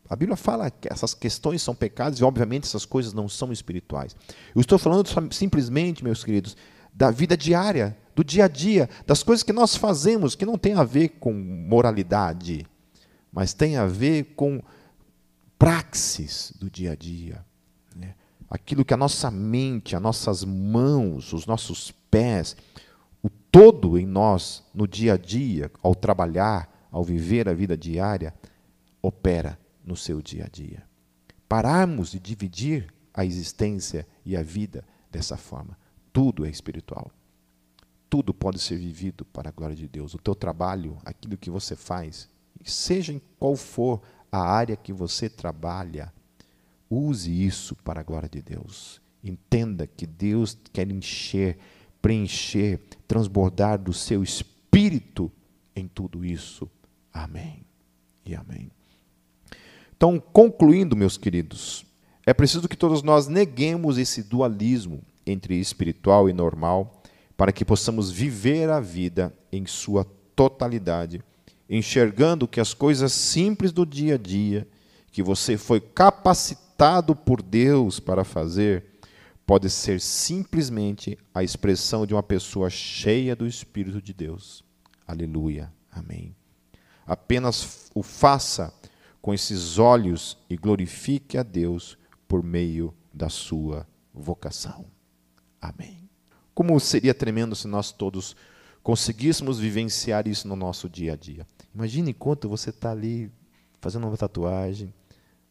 A 0.10 0.16
Bíblia 0.16 0.36
fala 0.36 0.70
que 0.70 0.92
essas 0.92 1.14
questões 1.14 1.62
são 1.62 1.74
pecados 1.74 2.20
e, 2.20 2.24
obviamente, 2.24 2.66
essas 2.66 2.86
coisas 2.86 3.14
não 3.14 3.28
são 3.28 3.52
espirituais. 3.52 4.16
Eu 4.54 4.62
estou 4.62 4.78
falando 4.78 5.08
simplesmente, 5.34 6.04
meus 6.04 6.24
queridos, 6.24 6.56
da 6.94 7.10
vida 7.10 7.36
diária, 7.36 7.98
do 8.16 8.24
dia 8.24 8.46
a 8.46 8.48
dia, 8.48 8.90
das 9.06 9.24
coisas 9.24 9.44
que 9.44 9.52
nós 9.52 9.76
fazemos, 9.76 10.36
que 10.36 10.46
não 10.46 10.58
tem 10.58 10.74
a 10.76 10.84
ver 10.84 11.10
com 11.20 11.34
moralidade, 11.34 12.66
mas 13.32 13.54
tem 13.54 13.78
a 13.78 13.86
ver 13.86 14.36
com 14.36 14.62
praxis 15.58 16.54
do 16.58 16.70
dia 16.70 16.92
a 16.92 16.96
dia. 16.96 17.44
Né? 17.96 18.14
Aquilo 18.50 18.86
que 18.86 18.94
a 18.94 18.98
nossa 18.98 19.32
mente, 19.32 19.96
as 19.96 20.02
nossas 20.02 20.44
mãos, 20.44 21.34
os 21.34 21.48
nossos 21.48 21.92
pés, 22.12 22.56
o 23.24 23.30
todo 23.30 23.98
em 23.98 24.06
nós, 24.06 24.64
no 24.74 24.88
dia 24.88 25.16
a 25.16 25.18
dia, 25.18 25.72
ao 25.82 25.96
trabalhar, 25.96 26.88
ao 26.92 27.04
viver 27.04 27.50
a 27.50 27.54
vida 27.54 27.76
diária, 27.76 28.34
opera 29.02 29.60
no 29.86 29.96
seu 29.96 30.22
dia 30.22 30.46
a 30.46 30.48
dia. 30.48 30.84
Pararmos 31.48 32.12
de 32.12 32.20
dividir 32.20 32.94
a 33.14 33.24
existência 33.24 34.08
e 34.26 34.36
a 34.36 34.42
vida 34.42 34.84
dessa 35.12 35.38
forma 35.38 35.78
tudo 36.16 36.46
é 36.46 36.50
espiritual. 36.50 37.12
Tudo 38.10 38.34
pode 38.34 38.58
ser 38.58 38.78
vivido 38.78 39.26
para 39.26 39.50
a 39.50 39.52
glória 39.52 39.76
de 39.76 39.86
Deus. 39.86 40.14
O 40.14 40.18
teu 40.18 40.34
trabalho, 40.34 40.98
aquilo 41.04 41.36
que 41.36 41.50
você 41.50 41.76
faz, 41.76 42.30
seja 42.64 43.12
em 43.12 43.22
qual 43.38 43.58
for 43.58 44.02
a 44.32 44.40
área 44.40 44.78
que 44.78 44.94
você 44.94 45.28
trabalha, 45.28 46.14
use 46.90 47.30
isso 47.30 47.76
para 47.76 48.00
a 48.00 48.04
glória 48.04 48.30
de 48.30 48.42
Deus. 48.42 49.02
Entenda 49.22 49.86
que 49.86 50.08
Deus 50.08 50.58
quer 50.72 50.90
encher, 50.90 51.58
preencher, 52.02 52.80
transbordar 53.06 53.78
do 53.78 53.92
seu 53.92 54.24
espírito 54.24 55.30
em 55.76 55.86
tudo 55.86 56.24
isso. 56.24 56.72
Amém 57.12 57.66
e 58.26 58.34
amém. 58.34 58.72
Então, 60.06 60.20
concluindo, 60.20 60.96
meus 60.96 61.18
queridos, 61.18 61.84
é 62.28 62.32
preciso 62.32 62.70
que 62.70 62.78
todos 62.78 63.02
nós 63.02 63.28
neguemos 63.28 63.98
esse 63.98 64.22
dualismo 64.22 65.02
entre 65.26 65.56
espiritual 65.60 66.30
e 66.30 66.34
normal 66.34 67.02
para 67.36 67.52
que 67.52 67.66
possamos 67.66 68.12
viver 68.12 68.70
a 68.70 68.80
vida 68.80 69.36
em 69.52 69.66
sua 69.66 70.06
totalidade, 70.36 71.24
enxergando 71.68 72.48
que 72.48 72.60
as 72.60 72.72
coisas 72.72 73.14
simples 73.14 73.72
do 73.72 73.84
dia 73.84 74.14
a 74.14 74.18
dia, 74.20 74.68
que 75.12 75.24
você 75.24 75.58
foi 75.58 75.82
capacitado 75.82 77.16
por 77.16 77.42
Deus 77.42 78.00
para 78.00 78.24
fazer, 78.24 78.86
pode 79.44 79.72
ser 79.72 80.00
simplesmente 80.00 81.18
a 81.34 81.44
expressão 81.44 82.06
de 82.06 82.14
uma 82.14 82.22
pessoa 82.22 82.70
cheia 82.70 83.36
do 83.36 83.48
Espírito 83.48 84.00
de 84.00 84.14
Deus. 84.14 84.64
Aleluia. 85.08 85.74
Amém. 85.92 86.36
Apenas 87.08 87.90
o 87.96 88.04
faça 88.04 88.72
com 89.26 89.34
esses 89.34 89.80
olhos 89.80 90.38
e 90.48 90.56
glorifique 90.56 91.36
a 91.36 91.42
Deus 91.42 91.98
por 92.28 92.44
meio 92.44 92.94
da 93.12 93.28
sua 93.28 93.88
vocação. 94.14 94.86
Amém. 95.60 96.08
Como 96.54 96.80
seria 96.80 97.12
tremendo 97.12 97.56
se 97.56 97.68
nós 97.68 97.92
todos 97.92 98.36
conseguíssemos 98.84 99.58
vivenciar 99.58 100.28
isso 100.28 100.48
no 100.48 100.56
nosso 100.56 100.88
dia 100.88 101.14
a 101.14 101.16
dia. 101.16 101.48
Imagine 101.74 102.12
enquanto 102.12 102.48
você 102.48 102.70
está 102.70 102.92
ali 102.92 103.32
fazendo 103.82 104.06
uma 104.06 104.16
tatuagem, 104.16 104.94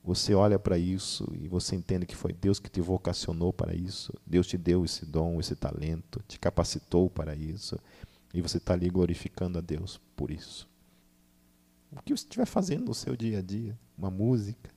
você 0.05 0.37
olha 0.37 0.57
para 0.57 0.79
isso 0.79 1.29
e 1.35 1.49
você 1.49 1.75
entende 1.75 2.07
que 2.07 2.15
foi 2.15 2.33
Deus 2.33 2.61
que 2.61 2.71
te 2.71 2.81
vocacionou 2.81 3.53
para 3.53 3.75
isso. 3.75 4.15
Deus 4.25 4.47
te 4.47 4.57
deu 4.57 4.85
esse 4.85 5.05
dom, 5.05 5.41
esse 5.41 5.57
talento, 5.57 6.23
te 6.29 6.39
capacitou 6.39 7.11
para 7.11 7.35
isso. 7.35 7.77
E 8.33 8.41
você 8.41 8.59
está 8.59 8.75
ali 8.75 8.89
glorificando 8.89 9.59
a 9.59 9.61
Deus 9.61 10.01
por 10.15 10.31
isso. 10.31 10.73
O 11.97 12.03
que 12.03 12.17
você 12.17 12.25
estiver 12.25 12.47
fazendo 12.47 12.87
no 12.87 12.95
seu 12.95 13.17
dia 13.17 13.39
a 13.39 13.43
dia, 13.43 13.79
uma 13.97 14.11
música. 14.11 14.71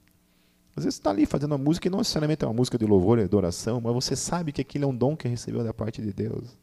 Às 0.75 0.83
vezes 0.83 0.95
você 0.95 0.99
está 0.99 1.09
ali 1.09 1.25
fazendo 1.25 1.51
uma 1.53 1.57
música 1.57 1.87
e 1.87 1.91
não 1.91 1.97
necessariamente 1.99 2.43
é 2.43 2.47
uma 2.47 2.53
música 2.53 2.77
de 2.77 2.85
louvor 2.85 3.17
e 3.17 3.23
adoração, 3.23 3.81
mas 3.81 3.93
você 3.93 4.15
sabe 4.15 4.51
que 4.51 4.61
aquilo 4.61 4.85
é 4.85 4.87
um 4.87 4.95
dom 4.95 5.17
que 5.17 5.27
recebeu 5.27 5.63
da 5.63 5.73
parte 5.73 6.01
de 6.01 6.13
Deus 6.13 6.55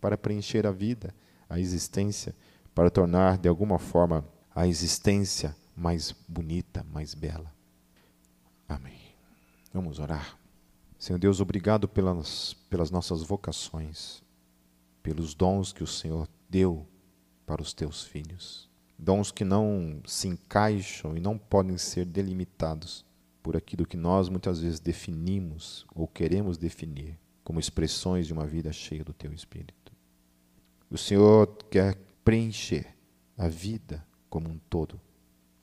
para 0.00 0.18
preencher 0.18 0.66
a 0.66 0.70
vida, 0.70 1.14
a 1.48 1.58
existência, 1.58 2.34
para 2.74 2.90
tornar 2.90 3.38
de 3.38 3.48
alguma 3.48 3.78
forma 3.78 4.22
a 4.54 4.66
existência 4.66 5.56
mais 5.74 6.14
bonita, 6.28 6.84
mais 6.92 7.14
bela. 7.14 7.50
Amém. 8.68 9.00
Vamos 9.72 9.98
orar. 9.98 10.38
Senhor 10.98 11.18
Deus, 11.18 11.40
obrigado 11.40 11.88
pelas, 11.88 12.54
pelas 12.68 12.90
nossas 12.90 13.22
vocações, 13.22 14.22
pelos 15.02 15.34
dons 15.34 15.72
que 15.72 15.82
o 15.82 15.86
Senhor 15.86 16.28
deu 16.48 16.86
para 17.46 17.62
os 17.62 17.72
teus 17.72 18.04
filhos. 18.04 18.70
Dons 19.04 19.30
que 19.30 19.44
não 19.44 20.00
se 20.06 20.28
encaixam 20.28 21.14
e 21.14 21.20
não 21.20 21.36
podem 21.36 21.76
ser 21.76 22.06
delimitados 22.06 23.04
por 23.42 23.54
aquilo 23.54 23.84
que 23.84 23.98
nós 23.98 24.30
muitas 24.30 24.60
vezes 24.60 24.80
definimos 24.80 25.84
ou 25.94 26.08
queremos 26.08 26.56
definir 26.56 27.18
como 27.44 27.60
expressões 27.60 28.26
de 28.26 28.32
uma 28.32 28.46
vida 28.46 28.72
cheia 28.72 29.04
do 29.04 29.12
teu 29.12 29.30
Espírito. 29.30 29.92
O 30.90 30.96
Senhor 30.96 31.46
quer 31.70 31.98
preencher 32.24 32.96
a 33.36 33.46
vida 33.46 34.02
como 34.30 34.48
um 34.48 34.58
todo 34.70 34.98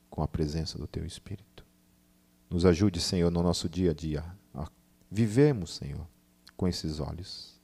com 0.08 0.22
a 0.22 0.28
presença 0.28 0.78
do 0.78 0.86
teu 0.86 1.04
Espírito. 1.04 1.66
Nos 2.48 2.64
ajude, 2.64 3.02
Senhor, 3.02 3.32
no 3.32 3.42
nosso 3.42 3.68
dia 3.68 3.90
a 3.90 3.94
dia 3.96 4.24
a 4.54 4.70
vivermos, 5.10 5.74
Senhor, 5.78 6.08
com 6.56 6.68
esses 6.68 7.00
olhos. 7.00 7.60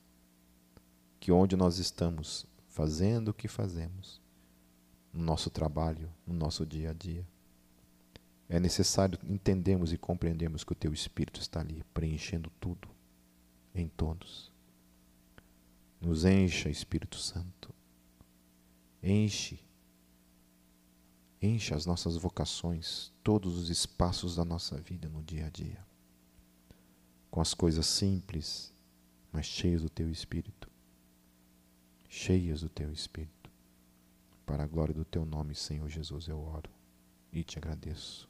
Que 1.19 1.31
onde 1.31 1.55
nós 1.55 1.77
estamos 1.77 2.47
fazendo 2.67 3.27
o 3.27 3.33
que 3.33 3.47
fazemos, 3.47 4.19
no 5.17 5.23
nosso 5.23 5.49
trabalho, 5.49 6.09
no 6.25 6.33
nosso 6.33 6.65
dia 6.65 6.91
a 6.91 6.93
dia. 6.93 7.27
É 8.47 8.59
necessário 8.59 9.19
entendermos 9.27 9.91
e 9.91 9.97
compreendermos 9.97 10.63
que 10.63 10.71
o 10.71 10.75
Teu 10.75 10.93
Espírito 10.93 11.41
está 11.41 11.59
ali, 11.59 11.83
preenchendo 11.93 12.51
tudo, 12.61 12.87
em 13.73 13.89
todos. 13.89 14.51
Nos 15.99 16.23
encha, 16.23 16.69
Espírito 16.69 17.17
Santo. 17.17 17.73
Enche, 19.01 19.59
enche 21.41 21.73
as 21.73 21.85
nossas 21.85 22.15
vocações, 22.15 23.11
todos 23.23 23.57
os 23.57 23.69
espaços 23.69 24.35
da 24.35 24.45
nossa 24.45 24.77
vida 24.79 25.09
no 25.09 25.23
dia 25.23 25.47
a 25.47 25.49
dia, 25.49 25.85
com 27.29 27.41
as 27.41 27.53
coisas 27.53 27.85
simples, 27.85 28.73
mas 29.31 29.45
cheias 29.45 29.81
do 29.81 29.89
Teu 29.89 30.09
Espírito. 30.09 30.69
Cheias 32.07 32.61
do 32.61 32.69
Teu 32.69 32.91
Espírito. 32.91 33.36
Para 34.47 34.63
a 34.63 34.65
glória 34.67 34.93
do 34.93 35.03
teu 35.03 35.25
nome, 35.25 35.53
Senhor 35.53 35.89
Jesus, 35.89 36.29
eu 36.29 36.39
oro 36.39 36.69
e 37.33 37.43
te 37.43 37.57
agradeço. 37.57 38.26